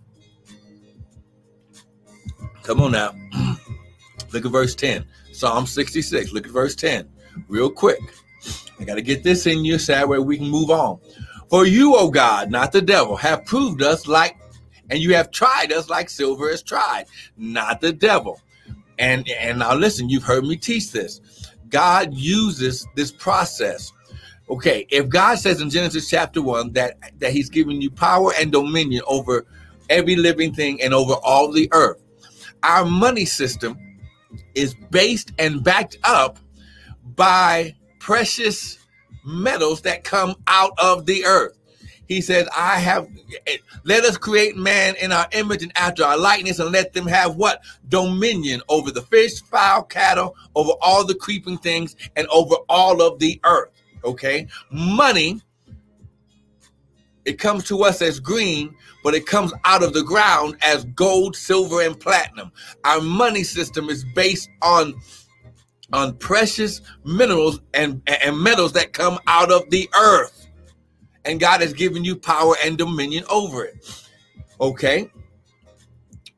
Come 2.63 2.81
on 2.81 2.93
now. 2.93 3.15
Look 4.33 4.45
at 4.47 4.51
verse 4.51 4.75
10. 4.75 5.05
Psalm 5.33 5.67
66. 5.67 6.33
Look 6.33 6.47
at 6.47 6.53
verse 6.53 6.75
10. 6.75 7.09
Real 7.49 7.71
quick. 7.71 8.01
I 8.79 8.85
got 8.85 8.97
to 8.97 9.03
get 9.03 9.23
this 9.23 9.47
in 9.47 9.65
you, 9.65 9.79
so 9.79 10.07
where 10.07 10.23
we 10.23 10.39
can 10.39 10.49
move 10.49 10.71
on. 10.71 10.99
For 11.51 11.67
you, 11.67 11.95
O 11.95 12.11
God, 12.11 12.51
not 12.51 12.73
the 12.73 12.83
devil, 12.83 13.17
have 13.17 13.45
proved 13.45 13.83
us 13.83 14.09
like, 14.09 14.37
and 14.91 14.99
you 14.99 15.15
have 15.15 15.31
tried 15.31 15.73
us 15.73 15.89
like 15.89 16.11
silver 16.11 16.49
is 16.49 16.63
tried, 16.63 17.05
not 17.37 17.81
the 17.81 17.93
devil. 17.93 18.41
And 18.99 19.29
and 19.29 19.59
now 19.59 19.75
listen, 19.75 20.09
you've 20.09 20.25
heard 20.25 20.45
me 20.45 20.57
teach 20.57 20.93
this. 20.93 21.21
God 21.69 22.15
uses 22.15 22.87
this 22.95 23.11
process. 23.11 23.93
Okay, 24.51 24.87
if 24.91 25.09
God 25.09 25.39
says 25.39 25.61
in 25.61 25.71
Genesis 25.71 26.09
chapter 26.09 26.43
one 26.43 26.73
that 26.73 26.99
that 27.19 27.33
He's 27.33 27.49
giving 27.49 27.81
you 27.81 27.91
power 27.91 28.33
and 28.39 28.53
dominion 28.53 29.03
over 29.07 29.47
every 29.91 30.17
living 30.17 30.53
thing 30.53 30.81
and 30.83 30.93
over 30.95 31.15
all 31.25 31.51
the 31.51 31.69
earth, 31.73 32.03
our 32.63 32.85
money 32.85 33.25
system 33.25 33.79
is 34.55 34.75
based 34.91 35.33
and 35.39 35.63
backed 35.65 35.99
up 36.05 36.39
by 37.17 37.75
precious 38.05 38.81
metals 39.25 39.81
that 39.81 40.05
come 40.05 40.35
out 40.47 40.73
of 40.77 41.07
the 41.07 41.25
earth. 41.25 41.59
He 42.07 42.21
says, 42.21 42.47
I 42.55 42.79
have, 42.79 43.09
let 43.85 44.05
us 44.05 44.19
create 44.19 44.59
man 44.59 44.95
in 45.01 45.11
our 45.11 45.27
image 45.33 45.63
and 45.63 45.73
after 45.75 46.05
our 46.05 46.19
likeness 46.19 46.59
and 46.59 46.71
let 46.71 46.93
them 46.93 47.07
have 47.07 47.37
what? 47.37 47.63
Dominion 47.89 48.61
over 48.69 48.91
the 48.91 49.01
fish, 49.01 49.41
fowl, 49.41 49.85
cattle, 49.85 50.37
over 50.55 50.73
all 50.83 51.07
the 51.07 51.15
creeping 51.15 51.57
things, 51.57 51.97
and 52.15 52.27
over 52.27 52.57
all 52.69 53.01
of 53.01 53.19
the 53.21 53.41
earth. 53.45 53.71
Okay. 54.05 54.49
Money, 54.71 55.41
it 57.25 57.39
comes 57.39 57.65
to 57.69 57.85
us 57.85 58.03
as 58.03 58.21
green, 58.21 58.77
but 59.03 59.15
it 59.15 59.25
comes 59.25 59.55
out 59.65 59.83
of 59.83 59.95
the 59.95 60.05
ground 60.05 60.59
as 60.63 60.85
gold, 60.85 61.35
silver, 61.35 61.81
and 61.81 61.99
platinum. 61.99 62.53
Our 62.85 63.01
money 63.01 63.45
system 63.45 63.89
is 63.89 64.05
based 64.15 64.51
on 64.61 64.95
on 65.95 66.13
precious 66.17 66.83
minerals 67.05 67.61
and, 67.73 68.03
and 68.07 68.39
metals 68.39 68.73
that 68.73 68.93
come 68.93 69.19
out 69.29 69.53
of 69.53 69.71
the 69.71 69.89
earth. 69.97 70.49
And 71.25 71.39
God 71.39 71.61
has 71.61 71.73
given 71.73 72.05
you 72.05 72.17
power 72.17 72.57
and 72.65 72.77
dominion 72.77 73.25
over 73.31 73.65
it. 73.65 74.05
Okay? 74.61 75.09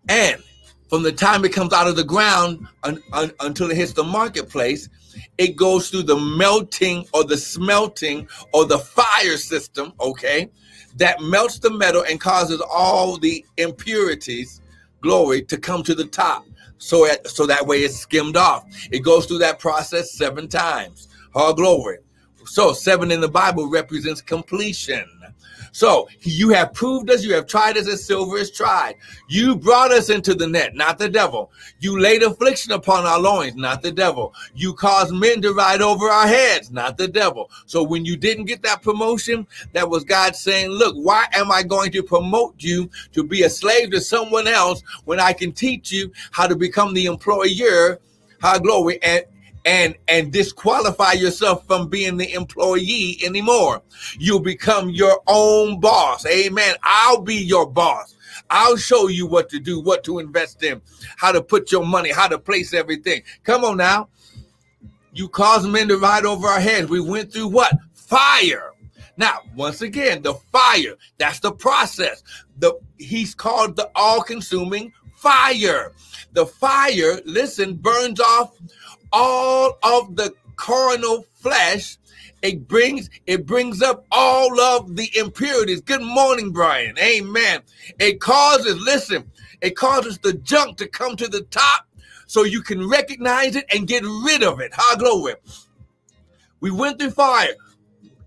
And 0.09 0.43
from 0.91 1.03
the 1.03 1.11
time 1.11 1.45
it 1.45 1.55
comes 1.55 1.73
out 1.73 1.89
of 1.89 1.97
the 1.97 2.05
ground 2.05 2.69
un, 2.85 3.03
un, 3.15 3.33
until 3.41 3.71
it 3.71 3.77
hits 3.77 3.95
the 3.95 4.05
marketplace, 4.05 4.91
it 5.39 5.57
goes 5.57 5.89
through 5.89 6.03
the 6.03 6.17
melting 6.17 7.07
or 7.15 7.25
the 7.25 7.39
smelting 7.39 8.29
or 8.53 8.67
the 8.67 8.79
fire 8.79 9.39
system, 9.39 9.95
okay, 9.99 10.51
that 10.97 11.21
melts 11.23 11.59
the 11.59 11.71
metal 11.71 12.05
and 12.07 12.21
causes 12.21 12.63
all 12.71 13.17
the 13.17 13.45
impurities, 13.57 14.61
glory, 15.01 15.43
to 15.43 15.57
come 15.57 15.83
to 15.83 15.95
the 15.95 16.05
top 16.05 16.45
so 16.79 17.07
it, 17.07 17.27
so 17.27 17.47
that 17.47 17.67
way 17.67 17.79
it's 17.79 17.97
skimmed 17.97 18.37
off. 18.37 18.65
It 18.91 19.01
goes 19.01 19.27
through 19.27 19.39
that 19.39 19.59
process 19.59 20.13
seven 20.13 20.49
times. 20.49 21.09
All 21.35 21.55
glory. 21.55 21.99
So 22.45 22.73
seven 22.73 23.11
in 23.11 23.21
the 23.21 23.29
Bible 23.29 23.69
represents 23.69 24.21
completion. 24.23 25.05
So 25.77 26.09
you 26.23 26.49
have 26.55 26.73
proved 26.73 27.11
us, 27.11 27.23
you 27.23 27.35
have 27.35 27.47
tried 27.47 27.77
us 27.77 27.87
as 27.87 28.03
silver 28.03 28.39
is 28.39 28.51
tried. 28.51 28.95
You 29.29 29.55
brought 29.55 29.93
us 29.93 30.09
into 30.09 30.33
the 30.33 30.47
net, 30.47 30.75
not 30.75 30.97
the 30.97 31.11
devil. 31.11 31.53
You 31.81 32.01
laid 32.01 32.23
affliction 32.23 32.73
upon 32.73 33.05
our 33.05 33.21
loins, 33.21 33.57
not 33.57 33.83
the 33.83 33.93
devil. 33.93 34.33
You 34.55 34.73
caused 34.73 35.13
men 35.13 35.43
to 35.43 35.53
ride 35.53 35.83
over 35.83 36.07
our 36.07 36.27
heads, 36.27 36.71
not 36.71 36.97
the 36.97 37.09
devil. 37.09 37.51
So 37.67 37.83
when 37.83 38.07
you 38.07 38.17
didn't 38.17 38.47
get 38.47 38.63
that 38.63 38.81
promotion, 38.81 39.47
that 39.75 39.91
was 39.91 40.03
God 40.03 40.35
saying, 40.35 40.71
Look, 40.71 40.97
why 40.97 41.27
am 41.35 41.53
I 41.53 41.63
going 41.63 41.93
to 41.93 42.03
promote 42.03 42.55
you 42.57 42.89
to 43.13 43.23
be 43.23 43.43
a 43.43 43.51
slave 43.51 43.91
to 43.91 44.01
someone 44.01 44.49
else 44.49 44.83
when 45.05 45.21
I 45.21 45.35
can 45.35 45.53
teach 45.53 45.93
you 45.93 46.11
how 46.31 46.47
to 46.47 46.57
become 46.57 46.95
the 46.95 47.05
employer? 47.05 48.01
How 48.41 48.59
glory 48.59 48.99
and 49.03 49.25
and 49.67 49.97
and 50.07 50.33
disqualify 50.33 51.13
yourself 51.13 51.67
from 51.67 51.89
being 51.89 52.17
the 52.17 52.33
employee 52.33 53.19
anymore. 53.23 53.83
You'll 54.19 54.41
become 54.41 54.89
your 54.89 55.21
own 55.27 55.81
boss. 55.81 56.25
Amen. 56.25 56.77
I'll 56.83 57.21
be 57.21 57.35
your 57.35 57.69
boss. 57.69 58.15
I'll 58.49 58.77
show 58.77 59.09
you 59.09 59.27
what 59.27 59.49
to 59.51 59.59
do, 59.59 59.81
what 59.81 60.05
to 60.05 60.21
invest 60.21 60.63
in, 60.63 60.81
how 61.17 61.33
to 61.33 61.43
put 61.43 61.73
your 61.73 61.85
money, 61.85 62.13
how 62.13 62.29
to 62.29 62.39
place 62.39 62.73
everything. 62.73 63.23
Come 63.43 63.65
on 63.65 63.77
now. 63.77 64.09
You 65.13 65.29
caused 65.29 65.69
men 65.69 65.89
to 65.89 65.99
ride 65.99 66.25
over 66.25 66.47
our 66.47 66.61
heads. 66.61 66.89
We 66.89 67.01
went 67.01 67.33
through 67.33 67.49
what? 67.49 67.73
Fire. 67.95 68.73
Now, 69.17 69.41
once 69.57 69.81
again, 69.81 70.23
the 70.23 70.35
fire, 70.53 70.95
that's 71.19 71.41
the 71.41 71.51
process. 71.51 72.23
The 72.59 72.79
he's 72.99 73.35
called 73.35 73.75
the 73.75 73.91
all-consuming 73.97 74.93
fire. 75.17 75.93
The 76.35 76.47
fire, 76.47 77.21
listen, 77.25 77.75
burns 77.77 78.21
off 78.21 78.53
all 79.13 79.79
of 79.83 80.17
the 80.17 80.35
carnal 80.57 81.25
flesh. 81.35 81.99
It 82.43 82.69
brings 82.69 83.11
it 83.27 83.47
brings 83.47 83.83
up 83.83 84.05
all 84.13 84.61
of 84.61 84.97
the 84.97 85.11
impurities. 85.17 85.81
Good 85.81 86.03
morning, 86.03 86.53
Brian. 86.53 86.99
Amen. 86.99 87.63
It 87.99 88.21
causes, 88.21 88.79
listen, 88.81 89.31
it 89.61 89.77
causes 89.77 90.19
the 90.19 90.35
junk 90.35 90.77
to 90.79 90.89
come 90.89 91.17
to 91.17 91.29
the 91.29 91.43
top 91.43 91.87
so 92.27 92.45
you 92.45 92.63
can 92.63 92.89
recognize 92.89 93.57
it 93.57 93.65
and 93.75 93.89
get 93.89 94.05
rid 94.05 94.43
of 94.43 94.61
it. 94.61 94.73
High 94.75 94.97
glory. 94.99 95.35
We 96.61 96.71
went 96.71 96.99
through 96.99 97.11
fire 97.11 97.55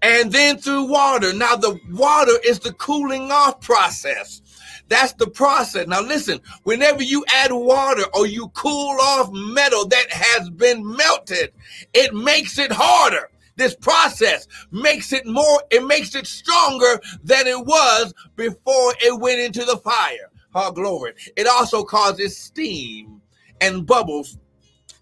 and 0.01 0.31
then 0.31 0.57
through 0.57 0.85
water. 0.85 1.33
Now, 1.33 1.55
the 1.55 1.79
water 1.91 2.33
is 2.45 2.59
the 2.59 2.73
cooling 2.73 3.31
off 3.31 3.61
process. 3.61 4.41
That's 4.89 5.13
the 5.13 5.27
process. 5.27 5.87
Now, 5.87 6.01
listen, 6.01 6.41
whenever 6.63 7.03
you 7.03 7.23
add 7.33 7.51
water 7.51 8.03
or 8.15 8.25
you 8.25 8.49
cool 8.49 8.97
off 8.99 9.29
metal 9.31 9.87
that 9.87 10.11
has 10.11 10.49
been 10.49 10.85
melted, 10.85 11.53
it 11.93 12.13
makes 12.13 12.57
it 12.57 12.71
harder. 12.71 13.29
This 13.55 13.75
process 13.75 14.47
makes 14.71 15.13
it 15.13 15.27
more, 15.27 15.61
it 15.69 15.85
makes 15.85 16.15
it 16.15 16.25
stronger 16.25 16.99
than 17.23 17.45
it 17.45 17.65
was 17.65 18.13
before 18.35 18.93
it 18.99 19.19
went 19.19 19.39
into 19.39 19.63
the 19.63 19.77
fire. 19.77 20.31
Oh, 20.55 20.71
glory. 20.71 21.13
It 21.35 21.45
also 21.45 21.83
causes 21.83 22.35
steam 22.35 23.21
and 23.61 23.85
bubbles 23.85 24.39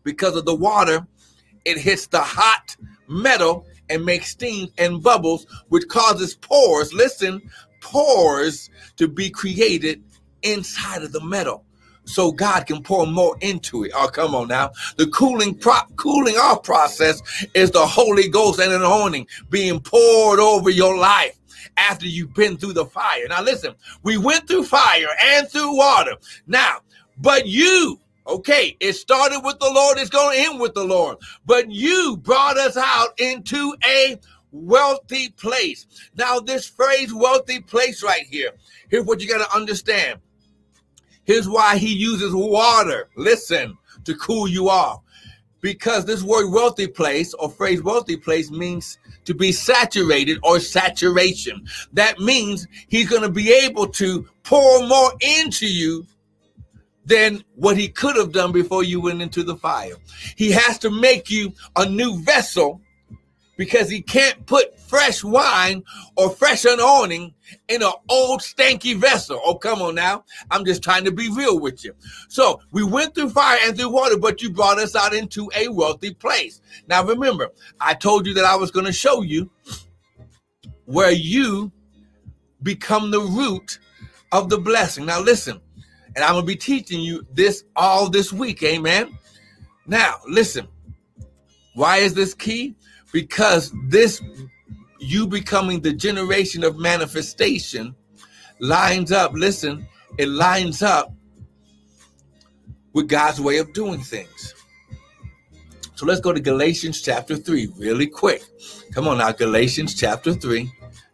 because 0.03 0.35
of 0.35 0.45
the 0.45 0.55
water. 0.55 1.07
It 1.63 1.77
hits 1.77 2.07
the 2.07 2.19
hot 2.19 2.75
metal 3.07 3.65
and 3.89 4.03
makes 4.03 4.31
steam 4.31 4.69
and 4.77 5.01
bubbles, 5.01 5.45
which 5.69 5.87
causes 5.87 6.35
pores. 6.35 6.93
Listen, 6.93 7.41
pores 7.81 8.69
to 8.97 9.07
be 9.07 9.29
created 9.29 10.03
inside 10.43 11.03
of 11.03 11.11
the 11.11 11.23
metal 11.23 11.63
so 12.05 12.31
God 12.31 12.65
can 12.65 12.81
pour 12.81 13.05
more 13.05 13.37
into 13.41 13.83
it. 13.83 13.91
Oh, 13.95 14.07
come 14.07 14.33
on 14.33 14.47
now. 14.47 14.71
The 14.97 15.07
cooling 15.07 15.55
pro- 15.55 15.87
cooling 15.97 16.35
off 16.35 16.63
process 16.63 17.21
is 17.53 17.71
the 17.71 17.85
Holy 17.85 18.29
Ghost 18.29 18.59
and 18.59 18.71
an 18.71 18.81
anointing 18.81 19.27
being 19.49 19.79
poured 19.79 20.39
over 20.39 20.69
your 20.69 20.97
life 20.97 21.37
after 21.75 22.07
you've 22.07 22.33
been 22.33 22.57
through 22.57 22.73
the 22.73 22.85
fire. 22.85 23.27
Now 23.29 23.41
listen, 23.41 23.75
we 24.03 24.17
went 24.17 24.47
through 24.47 24.63
fire 24.63 25.07
and 25.21 25.49
through 25.49 25.75
water. 25.75 26.13
Now, 26.47 26.79
but 27.19 27.47
you 27.47 27.99
Okay, 28.27 28.75
it 28.81 28.91
started 28.93 29.39
with 29.39 29.57
the 29.59 29.71
Lord, 29.71 29.97
it's 29.97 30.09
going 30.09 30.35
to 30.35 30.43
end 30.43 30.59
with 30.59 30.73
the 30.73 30.83
Lord. 30.83 31.17
But 31.45 31.71
you 31.71 32.17
brought 32.17 32.57
us 32.57 32.75
out 32.75 33.17
into 33.17 33.73
a 33.85 34.19
wealthy 34.51 35.29
place. 35.29 35.85
Now, 36.15 36.39
this 36.39 36.67
phrase, 36.67 37.13
wealthy 37.13 37.59
place, 37.59 38.03
right 38.03 38.25
here, 38.25 38.51
here's 38.89 39.05
what 39.05 39.21
you 39.21 39.27
got 39.27 39.45
to 39.45 39.55
understand. 39.55 40.19
Here's 41.25 41.47
why 41.47 41.77
he 41.77 41.93
uses 41.93 42.33
water, 42.33 43.09
listen, 43.17 43.77
to 44.05 44.15
cool 44.15 44.47
you 44.47 44.69
off. 44.69 45.01
Because 45.59 46.05
this 46.05 46.23
word 46.23 46.51
wealthy 46.51 46.87
place 46.87 47.33
or 47.33 47.49
phrase 47.49 47.81
wealthy 47.81 48.15
place 48.15 48.49
means 48.51 48.97
to 49.25 49.33
be 49.33 49.51
saturated 49.51 50.37
or 50.43 50.59
saturation. 50.59 51.65
That 51.91 52.19
means 52.19 52.67
he's 52.87 53.09
going 53.09 53.23
to 53.23 53.29
be 53.29 53.51
able 53.51 53.87
to 53.87 54.25
pour 54.43 54.87
more 54.87 55.11
into 55.19 55.67
you 55.67 56.05
than 57.05 57.43
what 57.55 57.75
he 57.75 57.89
could 57.89 58.15
have 58.15 58.31
done 58.31 58.51
before 58.51 58.83
you 58.83 59.01
went 59.01 59.21
into 59.21 59.43
the 59.43 59.55
fire. 59.55 59.95
He 60.35 60.51
has 60.51 60.77
to 60.79 60.89
make 60.89 61.29
you 61.29 61.53
a 61.75 61.89
new 61.89 62.21
vessel 62.21 62.81
because 63.57 63.89
he 63.89 64.01
can't 64.01 64.45
put 64.45 64.79
fresh 64.79 65.23
wine 65.23 65.83
or 66.15 66.29
fresh 66.29 66.63
anointing 66.63 67.33
in 67.67 67.83
an 67.83 67.91
old 68.07 68.39
stanky 68.39 68.95
vessel. 68.95 69.41
Oh, 69.43 69.55
come 69.55 69.81
on 69.81 69.95
now. 69.95 70.23
I'm 70.51 70.63
just 70.63 70.83
trying 70.83 71.03
to 71.05 71.11
be 71.11 71.29
real 71.29 71.59
with 71.59 71.83
you. 71.83 71.93
So 72.29 72.61
we 72.71 72.83
went 72.83 73.15
through 73.15 73.31
fire 73.31 73.59
and 73.63 73.75
through 73.75 73.89
water, 73.89 74.17
but 74.17 74.41
you 74.41 74.51
brought 74.51 74.79
us 74.79 74.95
out 74.95 75.13
into 75.13 75.49
a 75.55 75.67
wealthy 75.67 76.13
place. 76.13 76.61
Now 76.87 77.03
remember, 77.03 77.51
I 77.81 77.95
told 77.95 78.25
you 78.25 78.33
that 78.35 78.45
I 78.45 78.55
was 78.55 78.71
going 78.71 78.85
to 78.85 78.93
show 78.93 79.23
you 79.23 79.49
where 80.85 81.11
you 81.11 81.71
become 82.63 83.11
the 83.11 83.19
root 83.21 83.79
of 84.31 84.49
the 84.49 84.57
blessing. 84.57 85.05
Now 85.05 85.19
listen, 85.19 85.59
and 86.15 86.23
I'm 86.23 86.33
going 86.33 86.43
to 86.43 86.47
be 86.47 86.55
teaching 86.55 87.01
you 87.01 87.25
this 87.33 87.63
all 87.75 88.09
this 88.09 88.31
week. 88.31 88.63
Amen. 88.63 89.17
Now, 89.87 90.15
listen. 90.27 90.67
Why 91.77 91.97
is 91.97 92.15
this 92.15 92.33
key? 92.33 92.75
Because 93.11 93.73
this, 93.85 94.21
you 94.99 95.27
becoming 95.27 95.81
the 95.81 95.93
generation 95.93 96.63
of 96.63 96.77
manifestation, 96.77 97.95
lines 98.59 99.11
up. 99.11 99.33
Listen, 99.33 99.87
it 100.17 100.29
lines 100.29 100.81
up 100.81 101.13
with 102.93 103.07
God's 103.07 103.39
way 103.39 103.57
of 103.57 103.73
doing 103.73 104.01
things. 104.01 104.55
So 105.95 106.05
let's 106.05 106.21
go 106.21 106.31
to 106.31 106.39
Galatians 106.39 107.01
chapter 107.01 107.35
3 107.35 107.73
really 107.77 108.07
quick. 108.07 108.43
Come 108.91 109.07
on 109.07 109.17
now, 109.17 109.31
Galatians 109.31 109.95
chapter 109.95 110.33
3. 110.33 110.71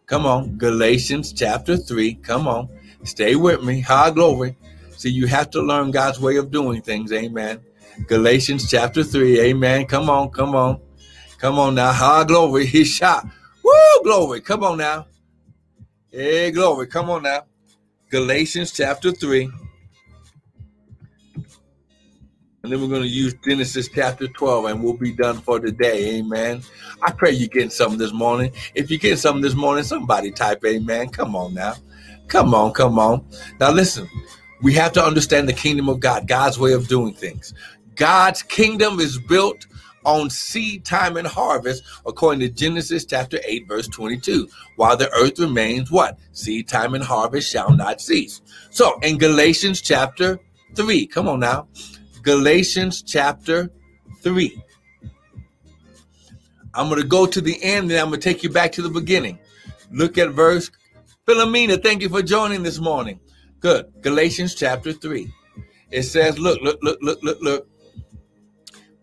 Come 0.07 0.25
on, 0.25 0.57
Galatians 0.57 1.31
chapter 1.31 1.77
3. 1.77 2.15
Come 2.15 2.47
on, 2.47 2.67
stay 3.03 3.35
with 3.35 3.63
me. 3.63 3.79
High 3.79 4.11
glory. 4.11 4.57
See, 4.97 5.09
you 5.09 5.27
have 5.27 5.49
to 5.51 5.61
learn 5.61 5.91
God's 5.91 6.19
way 6.19 6.35
of 6.35 6.51
doing 6.51 6.81
things. 6.81 7.11
Amen. 7.13 7.61
Galatians 8.07 8.69
chapter 8.69 9.03
3. 9.03 9.39
Amen. 9.39 9.85
Come 9.85 10.09
on, 10.09 10.29
come 10.31 10.55
on. 10.55 10.81
Come 11.43 11.59
on 11.59 11.75
now. 11.75 11.91
High 11.91 12.23
glory. 12.23 12.65
He 12.65 12.85
shot. 12.85 13.27
Woo, 13.65 13.73
glory. 14.01 14.39
Come 14.39 14.63
on 14.63 14.77
now. 14.77 15.07
Hey, 16.09 16.51
glory. 16.51 16.87
Come 16.87 17.09
on 17.09 17.23
now. 17.23 17.41
Galatians 18.09 18.71
chapter 18.71 19.11
3. 19.11 19.51
And 22.63 22.71
then 22.71 22.79
we're 22.79 22.87
going 22.87 23.01
to 23.01 23.09
use 23.09 23.35
Genesis 23.43 23.89
chapter 23.93 24.29
12 24.29 24.65
and 24.67 24.81
we'll 24.81 24.93
be 24.93 25.11
done 25.11 25.41
for 25.41 25.59
today. 25.59 26.15
Amen. 26.15 26.61
I 27.01 27.11
pray 27.11 27.31
you're 27.31 27.49
getting 27.49 27.69
something 27.69 27.99
this 27.99 28.13
morning. 28.13 28.53
If 28.73 28.89
you 28.89 28.97
get 28.97 29.19
something 29.19 29.41
this 29.41 29.53
morning, 29.53 29.83
somebody 29.83 30.31
type 30.31 30.63
amen. 30.63 31.09
Come 31.09 31.35
on 31.35 31.53
now. 31.53 31.73
Come 32.29 32.53
on, 32.53 32.71
come 32.71 32.97
on. 32.97 33.27
Now 33.59 33.71
listen, 33.71 34.07
we 34.61 34.71
have 34.75 34.93
to 34.93 35.03
understand 35.03 35.49
the 35.49 35.53
kingdom 35.53 35.89
of 35.89 35.99
God, 35.99 36.25
God's 36.25 36.57
way 36.57 36.71
of 36.71 36.87
doing 36.87 37.13
things. 37.13 37.53
God's 37.95 38.41
kingdom 38.43 39.01
is 39.01 39.19
built 39.19 39.67
on 40.05 40.29
seed 40.29 40.85
time 40.85 41.17
and 41.17 41.27
harvest, 41.27 41.83
according 42.05 42.39
to 42.41 42.49
Genesis 42.49 43.05
chapter 43.05 43.39
8, 43.45 43.67
verse 43.67 43.87
22. 43.87 44.47
While 44.75 44.97
the 44.97 45.11
earth 45.13 45.39
remains, 45.39 45.91
what? 45.91 46.19
Seed 46.31 46.67
time 46.67 46.93
and 46.93 47.03
harvest 47.03 47.51
shall 47.51 47.71
not 47.71 48.01
cease. 48.01 48.41
So 48.69 48.99
in 48.99 49.17
Galatians 49.17 49.81
chapter 49.81 50.39
3, 50.75 51.07
come 51.07 51.27
on 51.27 51.39
now. 51.39 51.67
Galatians 52.21 53.01
chapter 53.01 53.69
3. 54.21 54.61
I'm 56.75 56.89
going 56.89 57.01
to 57.01 57.07
go 57.07 57.25
to 57.25 57.41
the 57.41 57.61
end 57.63 57.91
and 57.91 57.99
I'm 57.99 58.09
going 58.09 58.19
to 58.19 58.29
take 58.29 58.43
you 58.43 58.49
back 58.49 58.71
to 58.73 58.81
the 58.81 58.89
beginning. 58.89 59.37
Look 59.91 60.17
at 60.17 60.31
verse 60.31 60.71
Philomena, 61.25 61.81
thank 61.81 62.01
you 62.01 62.09
for 62.09 62.21
joining 62.21 62.63
this 62.63 62.79
morning. 62.79 63.17
Good. 63.61 63.93
Galatians 64.01 64.55
chapter 64.55 64.91
3. 64.91 65.33
It 65.89 66.03
says, 66.03 66.37
look, 66.37 66.61
look, 66.61 66.79
look, 66.81 66.99
look, 67.01 67.23
look, 67.23 67.39
look. 67.41 67.67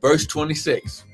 Verse 0.01 0.27
26. 0.27 1.05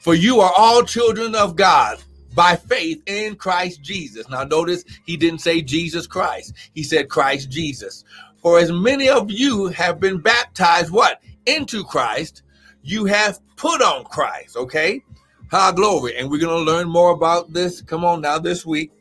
For 0.00 0.14
you 0.14 0.40
are 0.40 0.52
all 0.56 0.82
children 0.82 1.34
of 1.34 1.56
God 1.56 2.02
by 2.34 2.54
faith 2.54 3.02
in 3.06 3.36
Christ 3.36 3.82
Jesus. 3.82 4.28
Now, 4.28 4.44
notice 4.44 4.84
he 5.04 5.16
didn't 5.16 5.40
say 5.40 5.62
Jesus 5.62 6.06
Christ, 6.06 6.54
he 6.74 6.82
said 6.82 7.08
Christ 7.08 7.50
Jesus. 7.50 8.04
For 8.36 8.58
as 8.58 8.70
many 8.70 9.08
of 9.08 9.30
you 9.30 9.66
have 9.68 9.98
been 9.98 10.18
baptized, 10.18 10.92
what? 10.92 11.20
Into 11.46 11.82
Christ, 11.82 12.42
you 12.82 13.04
have 13.06 13.40
put 13.56 13.82
on 13.82 14.04
Christ, 14.04 14.56
okay? 14.56 15.02
High 15.50 15.72
glory. 15.72 16.16
And 16.16 16.30
we're 16.30 16.40
going 16.40 16.64
to 16.64 16.72
learn 16.72 16.88
more 16.88 17.10
about 17.10 17.52
this. 17.52 17.80
Come 17.80 18.04
on 18.04 18.20
now 18.20 18.38
this 18.38 18.64
week. 18.64 18.92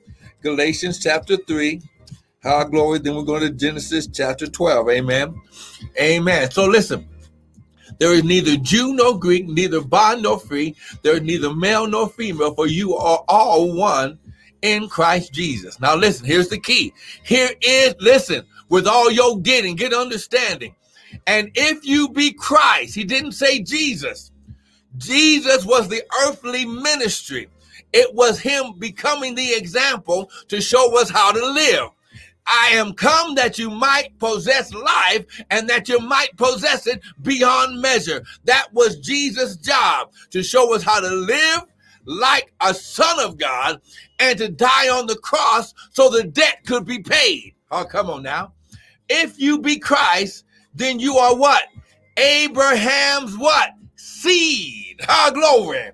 Galatians 0.42 1.00
chapter 1.00 1.38
3 1.38 1.82
High 2.46 2.66
glory. 2.66 3.00
Then 3.00 3.16
we're 3.16 3.24
going 3.24 3.42
to 3.42 3.50
Genesis 3.50 4.06
chapter 4.06 4.46
12. 4.46 4.90
Amen. 4.90 5.42
Amen. 6.00 6.52
So 6.52 6.66
listen. 6.66 7.08
There 8.00 8.14
is 8.14 8.24
neither 8.24 8.58
Jew 8.58 8.94
nor 8.94 9.18
Greek, 9.18 9.48
neither 9.48 9.82
bond 9.82 10.24
nor 10.24 10.40
free. 10.40 10.76
There 11.02 11.16
is 11.16 11.22
neither 11.22 11.54
male 11.54 11.88
nor 11.88 12.10
female, 12.10 12.54
for 12.54 12.68
you 12.68 12.96
are 12.96 13.24
all 13.28 13.74
one 13.74 14.20
in 14.62 14.88
Christ 14.90 15.34
Jesus. 15.34 15.80
Now 15.80 15.96
listen, 15.96 16.26
here's 16.26 16.50
the 16.50 16.60
key. 16.60 16.94
Here 17.24 17.52
is, 17.62 17.96
listen, 18.00 18.44
with 18.70 18.88
all 18.88 19.12
your 19.12 19.40
getting, 19.40 19.76
get 19.76 19.94
understanding. 19.94 20.76
And 21.28 21.52
if 21.56 21.86
you 21.86 22.10
be 22.10 22.34
Christ, 22.34 22.96
he 22.96 23.04
didn't 23.04 23.34
say 23.34 23.62
Jesus. 23.62 24.32
Jesus 24.98 25.66
was 25.66 25.88
the 25.88 26.04
earthly 26.26 26.66
ministry. 26.66 27.48
It 27.94 28.14
was 28.14 28.40
him 28.40 28.74
becoming 28.78 29.36
the 29.36 29.54
example 29.54 30.30
to 30.50 30.60
show 30.60 31.00
us 31.00 31.10
how 31.10 31.32
to 31.32 31.46
live. 31.46 31.90
I 32.48 32.70
am 32.74 32.94
come 32.94 33.36
that 33.36 33.58
you 33.58 33.70
might 33.70 34.18
possess 34.20 34.74
life 34.74 35.26
and 35.50 35.68
that 35.70 35.90
you 35.90 36.00
might 36.00 36.36
possess 36.38 36.88
it 36.88 37.02
beyond 37.22 37.82
measure. 37.82 38.24
That 38.44 38.68
was 38.74 39.00
Jesus' 39.00 39.56
job 39.58 40.12
to 40.32 40.44
show 40.44 40.74
us 40.76 40.84
how 40.84 41.00
to 41.00 41.10
live 41.10 41.64
like 42.06 42.54
a 42.62 42.74
son 42.74 43.20
of 43.20 43.38
God 43.38 43.82
and 44.20 44.38
to 44.38 44.50
die 44.50 44.90
on 44.90 45.08
the 45.08 45.18
cross 45.18 45.74
so 45.92 46.10
the 46.10 46.24
debt 46.24 46.60
could 46.66 46.86
be 46.86 47.00
paid. 47.00 47.56
Oh, 47.72 47.84
come 47.84 48.10
on 48.10 48.24
now. 48.24 48.54
If 49.10 49.40
you 49.40 49.60
be 49.60 49.80
Christ, 49.80 50.46
then 50.74 51.00
you 51.00 51.18
are 51.18 51.36
what? 51.36 51.64
Abraham's 52.18 53.38
what? 53.38 53.72
Seed. 53.96 55.00
Our 55.10 55.32
glory. 55.32 55.92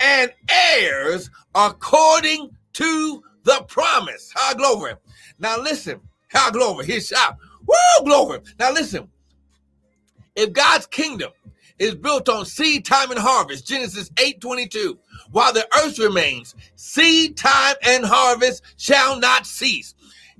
And 0.00 0.32
heirs 0.50 1.30
according 1.54 2.50
to 2.74 3.22
the 3.44 3.64
promise. 3.68 4.32
Our 4.44 4.54
glory. 4.54 4.94
Now 5.38 5.60
listen. 5.60 6.00
Our 6.34 6.50
glory. 6.50 6.86
His 6.86 7.08
shout. 7.08 7.36
Woo, 7.66 8.04
glory. 8.04 8.40
Now 8.58 8.72
listen. 8.72 9.08
If 10.34 10.52
God's 10.52 10.86
kingdom 10.86 11.30
is 11.78 11.94
built 11.94 12.28
on 12.28 12.46
seed 12.46 12.84
time 12.84 13.10
and 13.10 13.20
harvest, 13.20 13.66
Genesis 13.66 14.10
8 14.18 14.40
22, 14.40 14.98
while 15.32 15.52
the 15.52 15.66
earth 15.84 15.98
remains, 15.98 16.54
seed 16.76 17.36
time 17.36 17.74
and 17.82 18.04
harvest 18.04 18.62
shall 18.76 19.18
not 19.18 19.46
cease. 19.46 19.94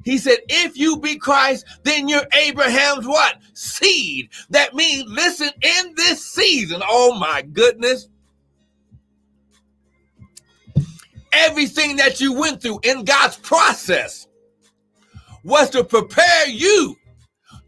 He 0.05 0.19
said, 0.19 0.39
if 0.49 0.77
you 0.77 0.99
be 0.99 1.17
Christ, 1.17 1.65
then 1.85 2.09
you're 2.09 2.27
Abraham's 2.33 3.07
what? 3.07 3.37
Seed. 3.55 4.31
That 4.51 4.75
means, 4.75 5.05
listen, 5.07 5.51
in 5.63 5.95
this 5.95 6.25
season, 6.25 6.83
oh 6.85 7.19
my 7.19 7.43
goodness, 7.43 8.09
everything 11.33 11.97
that 11.97 12.21
you 12.21 12.33
went 12.33 12.63
through 12.63 12.81
in 12.83 13.05
God's 13.05 13.37
process 13.39 14.27
was 15.45 15.71
to 15.71 15.83
prepare 15.85 16.49
you 16.49 16.97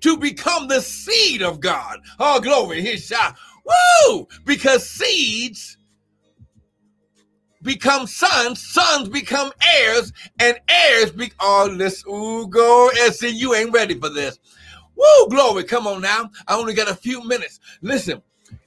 to 0.01 0.17
become 0.17 0.69
the 0.69 0.81
seed 0.81 1.43
of 1.43 1.61
God. 1.61 2.01
Oh, 2.19 2.41
glory, 2.41 2.83
his 2.83 3.07
shot. 3.07 3.37
Woo! 3.65 4.29
Because 4.45 4.89
seeds 4.89 5.79
become 7.63 8.07
sons, 8.07 8.61
sons 8.61 9.09
become 9.09 9.51
heirs, 9.77 10.13
and 10.39 10.61
heirs 10.69 11.11
be 11.13 11.33
oh 11.41 11.75
let's 11.75 12.07
ooh 12.07 12.47
go 12.47 12.91
and 12.99 13.15
see 13.15 13.31
you 13.31 13.55
ain't 13.55 13.73
ready 13.73 13.99
for 13.99 14.11
this. 14.11 14.39
Woo, 14.95 15.29
glory. 15.29 15.65
Come 15.65 15.87
on 15.87 16.03
now. 16.03 16.31
I 16.47 16.57
only 16.57 16.75
got 16.75 16.91
a 16.91 16.95
few 16.95 17.25
minutes. 17.25 17.59
Listen, 17.81 18.23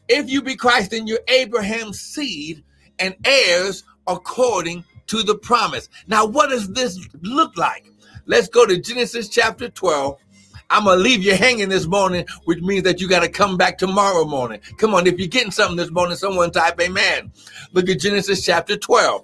if 0.09 0.29
you 0.29 0.41
be 0.41 0.55
Christ, 0.55 0.91
then 0.91 1.07
you're 1.07 1.19
Abraham's 1.27 2.01
seed 2.01 2.63
and 2.99 3.15
heirs 3.23 3.83
according 4.07 4.83
to 5.07 5.23
the 5.23 5.35
promise. 5.35 5.89
Now, 6.07 6.25
what 6.25 6.49
does 6.49 6.71
this 6.73 6.99
look 7.21 7.57
like? 7.57 7.91
Let's 8.25 8.49
go 8.49 8.65
to 8.65 8.77
Genesis 8.77 9.29
chapter 9.29 9.69
12. 9.69 10.17
I'm 10.69 10.83
to 10.83 10.95
leave 10.95 11.23
you 11.23 11.33
hanging 11.33 11.69
this 11.69 11.87
morning, 11.87 12.25
which 12.43 12.59
means 12.59 12.83
that 12.83 12.99
you 12.99 13.07
got 13.07 13.21
to 13.21 13.29
come 13.29 13.55
back 13.55 13.77
tomorrow 13.77 14.25
morning. 14.25 14.59
Come 14.77 14.93
on, 14.93 15.07
if 15.07 15.17
you're 15.17 15.27
getting 15.27 15.51
something 15.51 15.77
this 15.77 15.91
morning, 15.91 16.17
someone 16.17 16.51
type 16.51 16.79
amen. 16.81 17.31
Look 17.71 17.87
at 17.89 17.99
Genesis 17.99 18.43
chapter 18.43 18.75
12. 18.75 19.23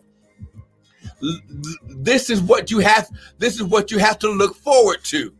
This 1.89 2.30
is 2.30 2.41
what 2.41 2.69
you 2.72 2.80
have 2.80 3.10
this 3.38 3.56
is 3.56 3.63
what 3.63 3.91
you 3.91 3.98
have 3.98 4.19
to 4.19 4.30
look 4.30 4.56
forward 4.56 5.04
to. 5.06 5.34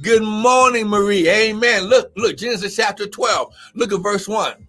Good 0.00 0.22
morning, 0.22 0.88
Marie. 0.88 1.28
Amen. 1.28 1.84
Look, 1.84 2.12
look, 2.16 2.36
Genesis 2.36 2.74
chapter 2.74 3.06
12. 3.06 3.54
Look 3.74 3.92
at 3.92 4.00
verse 4.00 4.26
1. 4.26 4.68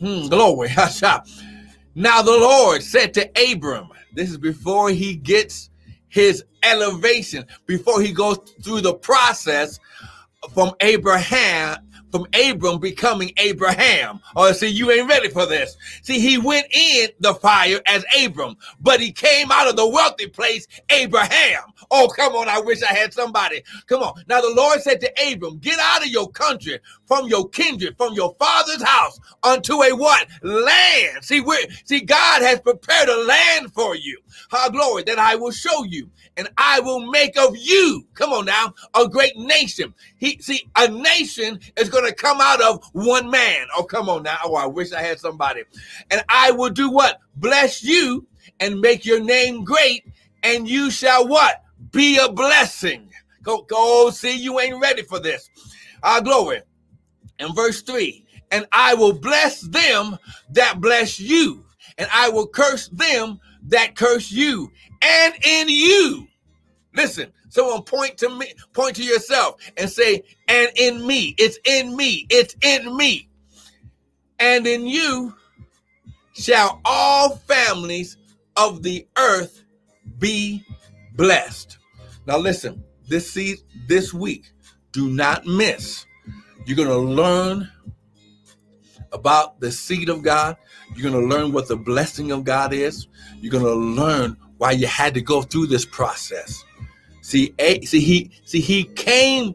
Hmm, 0.00 0.28
glory. 0.28 0.68
now 1.94 2.22
the 2.22 2.30
Lord 2.30 2.82
said 2.82 3.14
to 3.14 3.30
Abram, 3.50 3.88
this 4.14 4.30
is 4.30 4.38
before 4.38 4.90
he 4.90 5.16
gets 5.16 5.70
his 6.08 6.44
elevation 6.62 7.46
before 7.66 8.00
he 8.00 8.12
goes 8.12 8.38
through 8.62 8.80
the 8.80 8.94
process 8.94 9.78
from 10.52 10.72
Abraham 10.80 11.76
from 12.10 12.26
Abram 12.34 12.78
becoming 12.78 13.32
Abraham. 13.36 14.20
Oh, 14.36 14.52
see, 14.52 14.68
you 14.68 14.90
ain't 14.90 15.08
ready 15.08 15.28
for 15.28 15.46
this. 15.46 15.76
See, 16.02 16.20
he 16.20 16.38
went 16.38 16.66
in 16.74 17.08
the 17.20 17.34
fire 17.34 17.80
as 17.86 18.04
Abram, 18.22 18.56
but 18.80 19.00
he 19.00 19.12
came 19.12 19.50
out 19.50 19.68
of 19.68 19.76
the 19.76 19.88
wealthy 19.88 20.26
place, 20.26 20.66
Abraham. 20.90 21.62
Oh, 21.90 22.08
come 22.14 22.34
on. 22.34 22.48
I 22.48 22.60
wish 22.60 22.82
I 22.82 22.92
had 22.92 23.12
somebody. 23.12 23.62
Come 23.86 24.02
on. 24.02 24.14
Now, 24.28 24.40
the 24.40 24.52
Lord 24.54 24.80
said 24.82 25.00
to 25.00 25.12
Abram, 25.30 25.58
Get 25.58 25.78
out 25.78 26.02
of 26.02 26.08
your 26.08 26.30
country, 26.30 26.78
from 27.06 27.28
your 27.28 27.48
kindred, 27.48 27.96
from 27.96 28.14
your 28.14 28.34
father's 28.38 28.82
house, 28.82 29.18
unto 29.42 29.82
a 29.82 29.90
what? 29.92 30.26
Land. 30.42 31.24
See, 31.24 31.40
where, 31.40 31.66
see, 31.84 32.00
God 32.00 32.42
has 32.42 32.60
prepared 32.60 33.08
a 33.08 33.24
land 33.24 33.72
for 33.72 33.96
you. 33.96 34.18
How 34.50 34.68
glory 34.68 35.04
that 35.04 35.18
I 35.18 35.36
will 35.36 35.50
show 35.50 35.84
you 35.84 36.10
and 36.36 36.48
I 36.56 36.80
will 36.80 37.10
make 37.10 37.36
of 37.36 37.56
you, 37.56 38.06
come 38.14 38.32
on 38.32 38.46
now, 38.46 38.72
a 38.94 39.08
great 39.08 39.36
nation. 39.36 39.92
He 40.16 40.38
see, 40.40 40.70
a 40.76 40.88
nation 40.88 41.60
is 41.76 41.88
going 41.88 41.99
to 42.06 42.14
come 42.14 42.40
out 42.40 42.62
of 42.62 42.84
one 42.92 43.30
man. 43.30 43.66
Oh, 43.76 43.84
come 43.84 44.08
on 44.08 44.22
now. 44.22 44.38
Oh, 44.44 44.54
I 44.54 44.66
wish 44.66 44.92
I 44.92 45.02
had 45.02 45.20
somebody. 45.20 45.62
And 46.10 46.22
I 46.28 46.50
will 46.50 46.70
do 46.70 46.90
what? 46.90 47.18
Bless 47.36 47.82
you 47.82 48.26
and 48.60 48.80
make 48.80 49.04
your 49.04 49.20
name 49.20 49.64
great, 49.64 50.04
and 50.42 50.68
you 50.68 50.90
shall 50.90 51.26
what? 51.26 51.62
Be 51.92 52.18
a 52.18 52.30
blessing. 52.30 53.08
Go, 53.42 53.62
go, 53.62 54.10
see, 54.10 54.36
you 54.36 54.60
ain't 54.60 54.80
ready 54.80 55.02
for 55.02 55.18
this. 55.18 55.48
Our 56.02 56.20
glory. 56.20 56.62
In 57.38 57.54
verse 57.54 57.80
3, 57.80 58.26
and 58.50 58.66
I 58.70 58.94
will 58.94 59.14
bless 59.14 59.62
them 59.62 60.18
that 60.50 60.78
bless 60.80 61.18
you, 61.18 61.64
and 61.96 62.08
I 62.12 62.28
will 62.28 62.46
curse 62.46 62.88
them 62.88 63.40
that 63.68 63.96
curse 63.96 64.30
you, 64.30 64.70
and 65.02 65.34
in 65.42 65.68
you 65.70 66.28
Listen, 66.94 67.32
someone 67.50 67.82
point 67.82 68.16
to 68.18 68.30
me, 68.30 68.52
point 68.72 68.96
to 68.96 69.04
yourself 69.04 69.60
and 69.76 69.90
say, 69.90 70.22
and 70.48 70.70
in 70.76 71.06
me, 71.06 71.34
it's 71.38 71.58
in 71.64 71.96
me, 71.96 72.26
it's 72.30 72.56
in 72.62 72.96
me. 72.96 73.28
And 74.38 74.66
in 74.66 74.86
you 74.86 75.34
shall 76.32 76.80
all 76.84 77.36
families 77.36 78.16
of 78.56 78.82
the 78.82 79.06
earth 79.18 79.62
be 80.18 80.64
blessed. 81.14 81.78
Now 82.26 82.38
listen, 82.38 82.82
this 83.06 83.30
seed 83.30 83.58
this 83.86 84.14
week, 84.14 84.52
do 84.92 85.08
not 85.08 85.46
miss. 85.46 86.06
You're 86.66 86.76
going 86.76 86.88
to 86.88 86.96
learn 86.96 87.70
about 89.12 89.60
the 89.60 89.70
seed 89.72 90.08
of 90.08 90.22
God. 90.22 90.56
You're 90.94 91.10
going 91.10 91.22
to 91.22 91.36
learn 91.36 91.52
what 91.52 91.68
the 91.68 91.76
blessing 91.76 92.32
of 92.32 92.44
God 92.44 92.72
is. 92.72 93.08
You're 93.40 93.52
going 93.52 93.64
to 93.64 93.74
learn 93.74 94.36
why 94.58 94.72
you 94.72 94.86
had 94.86 95.14
to 95.14 95.20
go 95.20 95.42
through 95.42 95.66
this 95.66 95.84
process. 95.84 96.64
See, 97.30 97.54
a, 97.60 97.80
see 97.82 98.00
he 98.00 98.30
see 98.44 98.60
he 98.60 98.82
came 98.82 99.54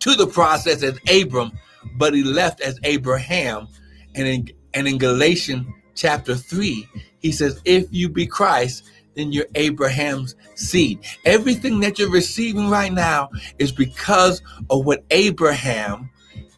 to 0.00 0.14
the 0.14 0.26
process 0.26 0.82
as 0.82 0.98
Abram, 1.10 1.52
but 1.96 2.12
he 2.12 2.22
left 2.22 2.60
as 2.60 2.78
Abraham. 2.84 3.66
And 4.14 4.28
in 4.28 4.50
and 4.74 4.86
in 4.86 4.98
Galatians 4.98 5.66
chapter 5.94 6.34
3, 6.34 6.86
he 7.20 7.32
says, 7.32 7.62
if 7.64 7.86
you 7.90 8.10
be 8.10 8.26
Christ, 8.26 8.90
then 9.14 9.32
you're 9.32 9.46
Abraham's 9.54 10.34
seed. 10.54 10.98
Everything 11.24 11.80
that 11.80 11.98
you're 11.98 12.10
receiving 12.10 12.68
right 12.68 12.92
now 12.92 13.30
is 13.58 13.72
because 13.72 14.42
of 14.68 14.84
what 14.84 15.02
Abraham 15.10 16.10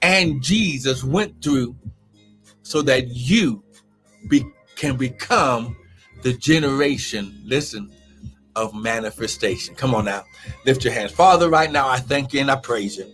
and 0.02 0.42
Jesus 0.42 1.04
went 1.04 1.40
through 1.44 1.76
so 2.62 2.82
that 2.82 3.06
you 3.06 3.62
be, 4.26 4.44
can 4.74 4.96
become 4.96 5.76
the 6.22 6.32
generation, 6.32 7.40
listen, 7.44 7.92
of 8.56 8.74
manifestation. 8.74 9.76
Come 9.76 9.94
on 9.94 10.06
now. 10.06 10.24
Lift 10.64 10.84
your 10.84 10.92
hands. 10.94 11.12
Father, 11.12 11.50
right 11.50 11.70
now, 11.70 11.88
I 11.88 11.98
thank 11.98 12.32
you 12.32 12.40
and 12.40 12.50
I 12.50 12.56
praise 12.56 12.96
you. 12.96 13.06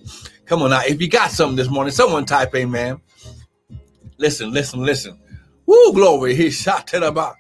Come 0.47 0.63
on 0.63 0.71
now. 0.71 0.83
If 0.87 1.03
you 1.03 1.09
got 1.09 1.31
something 1.33 1.57
this 1.57 1.69
morning, 1.69 1.93
someone 1.93 2.25
type 2.25 2.55
amen. 2.55 3.01
Listen, 4.19 4.53
listen, 4.53 4.81
listen. 4.85 5.19
Woo, 5.67 5.93
glory. 5.93 6.35
He 6.35 6.51
shot 6.51 6.95
it 6.95 7.03
about. 7.03 7.37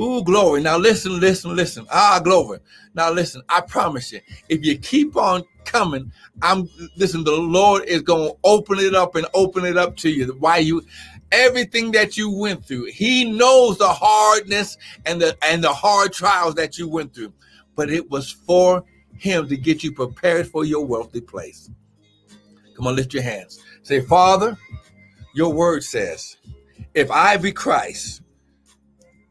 Ooh, 0.00 0.24
glory. 0.24 0.60
Now 0.60 0.76
listen, 0.76 1.20
listen, 1.20 1.54
listen. 1.56 1.86
Ah, 1.90 2.20
glory. 2.22 2.58
Now 2.94 3.10
listen, 3.12 3.42
I 3.48 3.60
promise 3.60 4.12
you, 4.12 4.20
if 4.48 4.64
you 4.64 4.78
keep 4.78 5.16
on 5.16 5.44
coming, 5.64 6.12
I'm 6.42 6.68
listen, 6.96 7.24
the 7.24 7.32
Lord 7.32 7.84
is 7.84 8.02
gonna 8.02 8.30
open 8.42 8.80
it 8.80 8.94
up 8.94 9.14
and 9.14 9.26
open 9.34 9.64
it 9.64 9.76
up 9.76 9.96
to 9.98 10.10
you. 10.10 10.36
Why 10.40 10.58
you 10.58 10.82
everything 11.32 11.92
that 11.92 12.16
you 12.16 12.30
went 12.30 12.64
through. 12.64 12.86
He 12.86 13.24
knows 13.24 13.78
the 13.78 13.88
hardness 13.88 14.76
and 15.06 15.20
the 15.20 15.36
and 15.44 15.62
the 15.62 15.72
hard 15.72 16.12
trials 16.12 16.54
that 16.54 16.78
you 16.78 16.88
went 16.88 17.14
through. 17.14 17.32
But 17.76 17.90
it 17.90 18.10
was 18.10 18.30
for 18.30 18.84
him 19.16 19.48
to 19.48 19.56
get 19.56 19.82
you 19.82 19.92
prepared 19.92 20.48
for 20.48 20.64
your 20.64 20.84
wealthy 20.84 21.20
place. 21.20 21.70
Come 22.76 22.86
on, 22.86 22.96
lift 22.96 23.14
your 23.14 23.22
hands. 23.22 23.60
Say, 23.82 24.00
Father, 24.00 24.56
your 25.34 25.52
word 25.52 25.84
says, 25.84 26.36
if 26.94 27.10
I 27.10 27.36
be 27.36 27.52
Christ, 27.52 28.22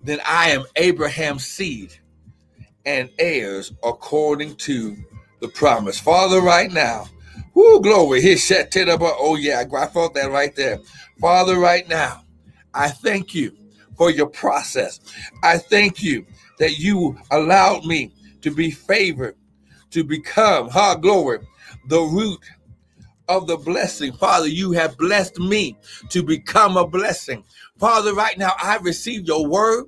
then 0.02 0.20
I 0.26 0.52
am 0.52 0.66
Abraham's 0.76 1.46
seed 1.46 1.94
and 2.86 3.10
heirs 3.20 3.74
according 3.84 4.56
to 4.58 4.98
the 5.40 5.48
promise. 5.48 6.00
Father, 6.00 6.42
right 6.42 6.72
now, 6.72 7.06
whoo, 7.54 7.82
glory. 7.82 8.22
He 8.22 8.38
said, 8.38 8.70
oh 8.76 9.36
yeah, 9.36 9.64
I 9.78 9.88
felt 9.88 10.14
that 10.16 10.32
right 10.32 10.56
there. 10.56 10.80
Father, 11.20 11.58
right 11.58 11.88
now, 11.88 12.24
I 12.74 12.90
thank 12.90 13.36
you 13.36 13.56
for 13.98 14.10
your 14.10 14.28
process. 14.28 15.00
I 15.44 15.58
thank 15.58 16.02
you 16.02 16.26
that 16.60 16.80
you 16.80 17.18
allowed 17.32 17.86
me 17.86 18.14
to 18.42 18.52
be 18.52 18.72
favored 18.72 19.36
to 19.92 20.04
become, 20.04 20.70
ha, 20.70 20.96
glory, 20.96 21.40
the 21.88 22.00
root 22.00 22.40
of 23.28 23.48
the 23.48 23.58
blessing. 23.58 24.14
Father, 24.14 24.48
you 24.48 24.72
have 24.72 24.98
blessed 24.98 25.40
me 25.40 25.78
to 26.10 26.24
become 26.24 26.78
a 26.78 26.88
blessing. 26.88 27.44
Father, 27.78 28.14
right 28.14 28.38
now 28.38 28.54
I 28.62 28.78
receive 28.78 29.28
your 29.28 29.48
word. 29.48 29.86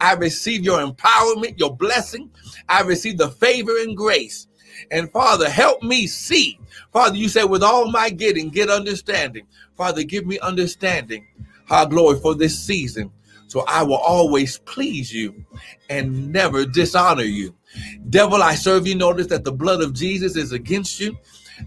I 0.00 0.14
receive 0.14 0.64
your 0.64 0.80
empowerment, 0.80 1.58
your 1.58 1.76
blessing. 1.76 2.30
I 2.68 2.82
receive 2.82 3.18
the 3.18 3.30
favor 3.30 3.76
and 3.78 3.96
grace. 3.96 4.47
And 4.90 5.10
Father, 5.10 5.48
help 5.48 5.82
me 5.82 6.06
see. 6.06 6.58
Father, 6.92 7.16
you 7.16 7.28
said, 7.28 7.44
with 7.44 7.62
all 7.62 7.90
my 7.90 8.10
getting, 8.10 8.50
get 8.50 8.70
understanding. 8.70 9.46
Father, 9.76 10.02
give 10.02 10.26
me 10.26 10.38
understanding. 10.40 11.26
High 11.66 11.86
glory 11.86 12.18
for 12.20 12.34
this 12.34 12.58
season. 12.58 13.12
So 13.48 13.64
I 13.66 13.82
will 13.82 13.96
always 13.96 14.58
please 14.60 15.12
you 15.12 15.44
and 15.88 16.32
never 16.32 16.64
dishonor 16.64 17.22
you. 17.22 17.54
Devil, 18.10 18.42
I 18.42 18.54
serve 18.54 18.86
you. 18.86 18.94
Notice 18.94 19.26
that 19.28 19.44
the 19.44 19.52
blood 19.52 19.82
of 19.82 19.94
Jesus 19.94 20.36
is 20.36 20.52
against 20.52 21.00
you. 21.00 21.16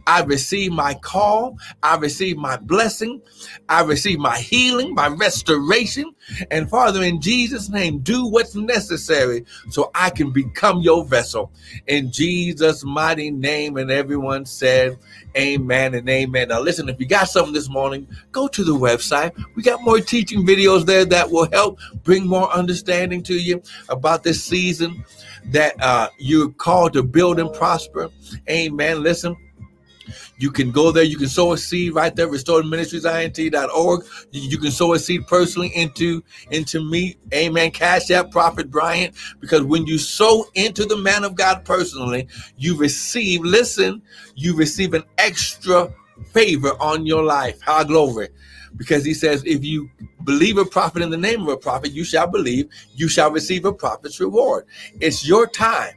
I 0.08 0.24
receive 0.24 0.72
my 0.72 0.94
call. 0.96 1.58
I 1.84 1.98
receive 1.98 2.38
my 2.38 2.58
blessing. 2.58 3.22
I 3.70 3.84
receive 3.84 4.20
my 4.20 4.38
healing, 4.38 4.94
my 4.94 5.08
restoration. 5.08 6.14
And 6.50 6.70
Father, 6.70 7.04
in 7.04 7.22
Jesus' 7.22 7.70
name, 7.70 8.00
do 8.00 8.28
what's 8.28 8.56
necessary 8.56 9.46
so 9.70 9.92
I 9.96 10.10
can 10.10 10.32
become 10.32 10.82
your 10.82 11.06
vessel. 11.06 11.52
In 11.88 12.12
Jesus' 12.12 12.84
mighty 12.84 13.32
name. 13.32 13.78
And 13.78 13.92
everyone 13.92 14.46
said, 14.46 14.98
Amen 15.38 15.96
and 15.96 16.10
amen. 16.10 16.50
Now, 16.50 16.60
listen, 16.60 16.90
if 16.90 17.00
you 17.00 17.06
got 17.06 17.30
something 17.30 17.54
this 17.54 17.70
morning, 17.70 18.08
go 18.32 18.48
to 18.50 18.64
the 18.64 18.74
website. 18.74 19.32
We 19.56 19.64
got 19.64 19.82
more 19.82 20.00
teaching 20.00 20.46
videos 20.46 20.86
there 20.86 21.06
that 21.06 21.32
will 21.32 21.50
help 21.52 21.80
bring 22.04 22.28
more 22.28 22.52
understanding 22.52 23.24
to 23.24 23.36
you 23.36 23.62
about 23.90 24.24
this 24.24 24.44
season 24.44 25.06
that 25.46 25.82
uh, 25.82 26.10
you're 26.18 26.50
called 26.50 26.94
to 26.94 27.04
build 27.04 27.40
and 27.40 27.52
prosper. 27.54 28.10
Amen. 28.50 29.04
Listen. 29.04 29.36
You 30.38 30.52
can 30.52 30.72
go 30.72 30.92
there. 30.92 31.04
You 31.04 31.18
can 31.18 31.28
sow 31.28 31.54
a 31.54 31.58
seed 31.58 31.94
right 31.94 32.16
there, 32.16 32.28
restoredministriesint.org. 32.28 34.06
You, 34.32 34.58
can 34.58 34.72
sow 34.72 34.94
a 34.94 35.00
seed 35.00 35.28
personally 35.28 35.72
into 35.76 36.24
into 36.50 36.84
me. 36.84 37.18
Amen. 37.34 37.72
Cash 37.72 38.12
App 38.12 38.32
Prophet 38.32 38.70
Bryant. 38.72 39.16
Because 39.40 39.64
when 39.64 39.86
you 39.86 39.98
sow 39.98 40.46
into 40.56 40.86
the 40.86 40.98
man 40.98 41.24
of 41.24 41.36
God 41.36 41.66
personally, 41.66 42.28
you 42.58 42.78
receive, 42.78 43.42
listen, 43.42 44.02
you 44.36 44.56
receive 44.56 44.94
an 44.94 45.04
extra 45.18 45.94
favor 46.32 46.72
on 46.80 47.06
your 47.06 47.24
life. 47.24 47.60
How 47.62 47.84
glory. 47.84 48.30
Because 48.78 49.04
he 49.04 49.14
says, 49.14 49.44
if 49.46 49.64
you 49.64 49.90
believe 50.24 50.58
a 50.58 50.66
prophet 50.66 51.02
in 51.02 51.10
the 51.10 51.18
name 51.18 51.42
of 51.42 51.48
a 51.50 51.58
prophet, 51.58 51.92
you 51.92 52.04
shall 52.04 52.28
believe, 52.28 52.70
you 52.96 53.08
shall 53.08 53.32
receive 53.32 53.66
a 53.66 53.74
prophet's 53.74 54.20
reward. 54.20 54.66
It's 55.00 55.28
your 55.28 55.48
time. 55.48 55.94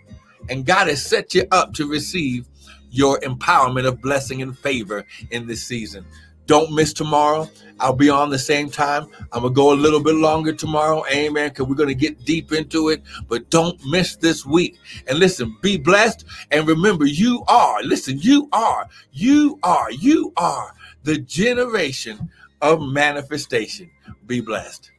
And 0.48 0.66
God 0.66 0.88
has 0.88 1.04
set 1.04 1.34
you 1.34 1.44
up 1.52 1.72
to 1.74 1.88
receive 1.88 2.46
your 2.94 3.18
empowerment 3.20 3.86
of 3.86 4.00
blessing 4.00 4.42
and 4.42 4.56
favor 4.56 5.04
in 5.30 5.46
this 5.46 5.64
season. 5.64 6.06
Don't 6.46 6.72
miss 6.72 6.92
tomorrow. 6.92 7.50
I'll 7.80 7.94
be 7.94 8.10
on 8.10 8.30
the 8.30 8.38
same 8.38 8.70
time. 8.70 9.08
I'm 9.32 9.42
going 9.42 9.52
to 9.52 9.56
go 9.56 9.72
a 9.72 9.74
little 9.74 10.02
bit 10.02 10.14
longer 10.14 10.52
tomorrow. 10.52 11.02
Amen. 11.10 11.48
Because 11.48 11.66
we're 11.66 11.74
going 11.74 11.88
to 11.88 11.94
get 11.94 12.24
deep 12.24 12.52
into 12.52 12.90
it. 12.90 13.02
But 13.28 13.50
don't 13.50 13.82
miss 13.86 14.16
this 14.16 14.44
week. 14.44 14.78
And 15.08 15.18
listen, 15.18 15.56
be 15.62 15.78
blessed. 15.78 16.24
And 16.50 16.68
remember, 16.68 17.06
you 17.06 17.44
are, 17.48 17.82
listen, 17.82 18.18
you 18.20 18.48
are, 18.52 18.88
you 19.12 19.58
are, 19.62 19.90
you 19.90 20.32
are 20.36 20.72
the 21.02 21.18
generation 21.18 22.30
of 22.60 22.80
manifestation. 22.82 23.90
Be 24.26 24.40
blessed. 24.40 24.90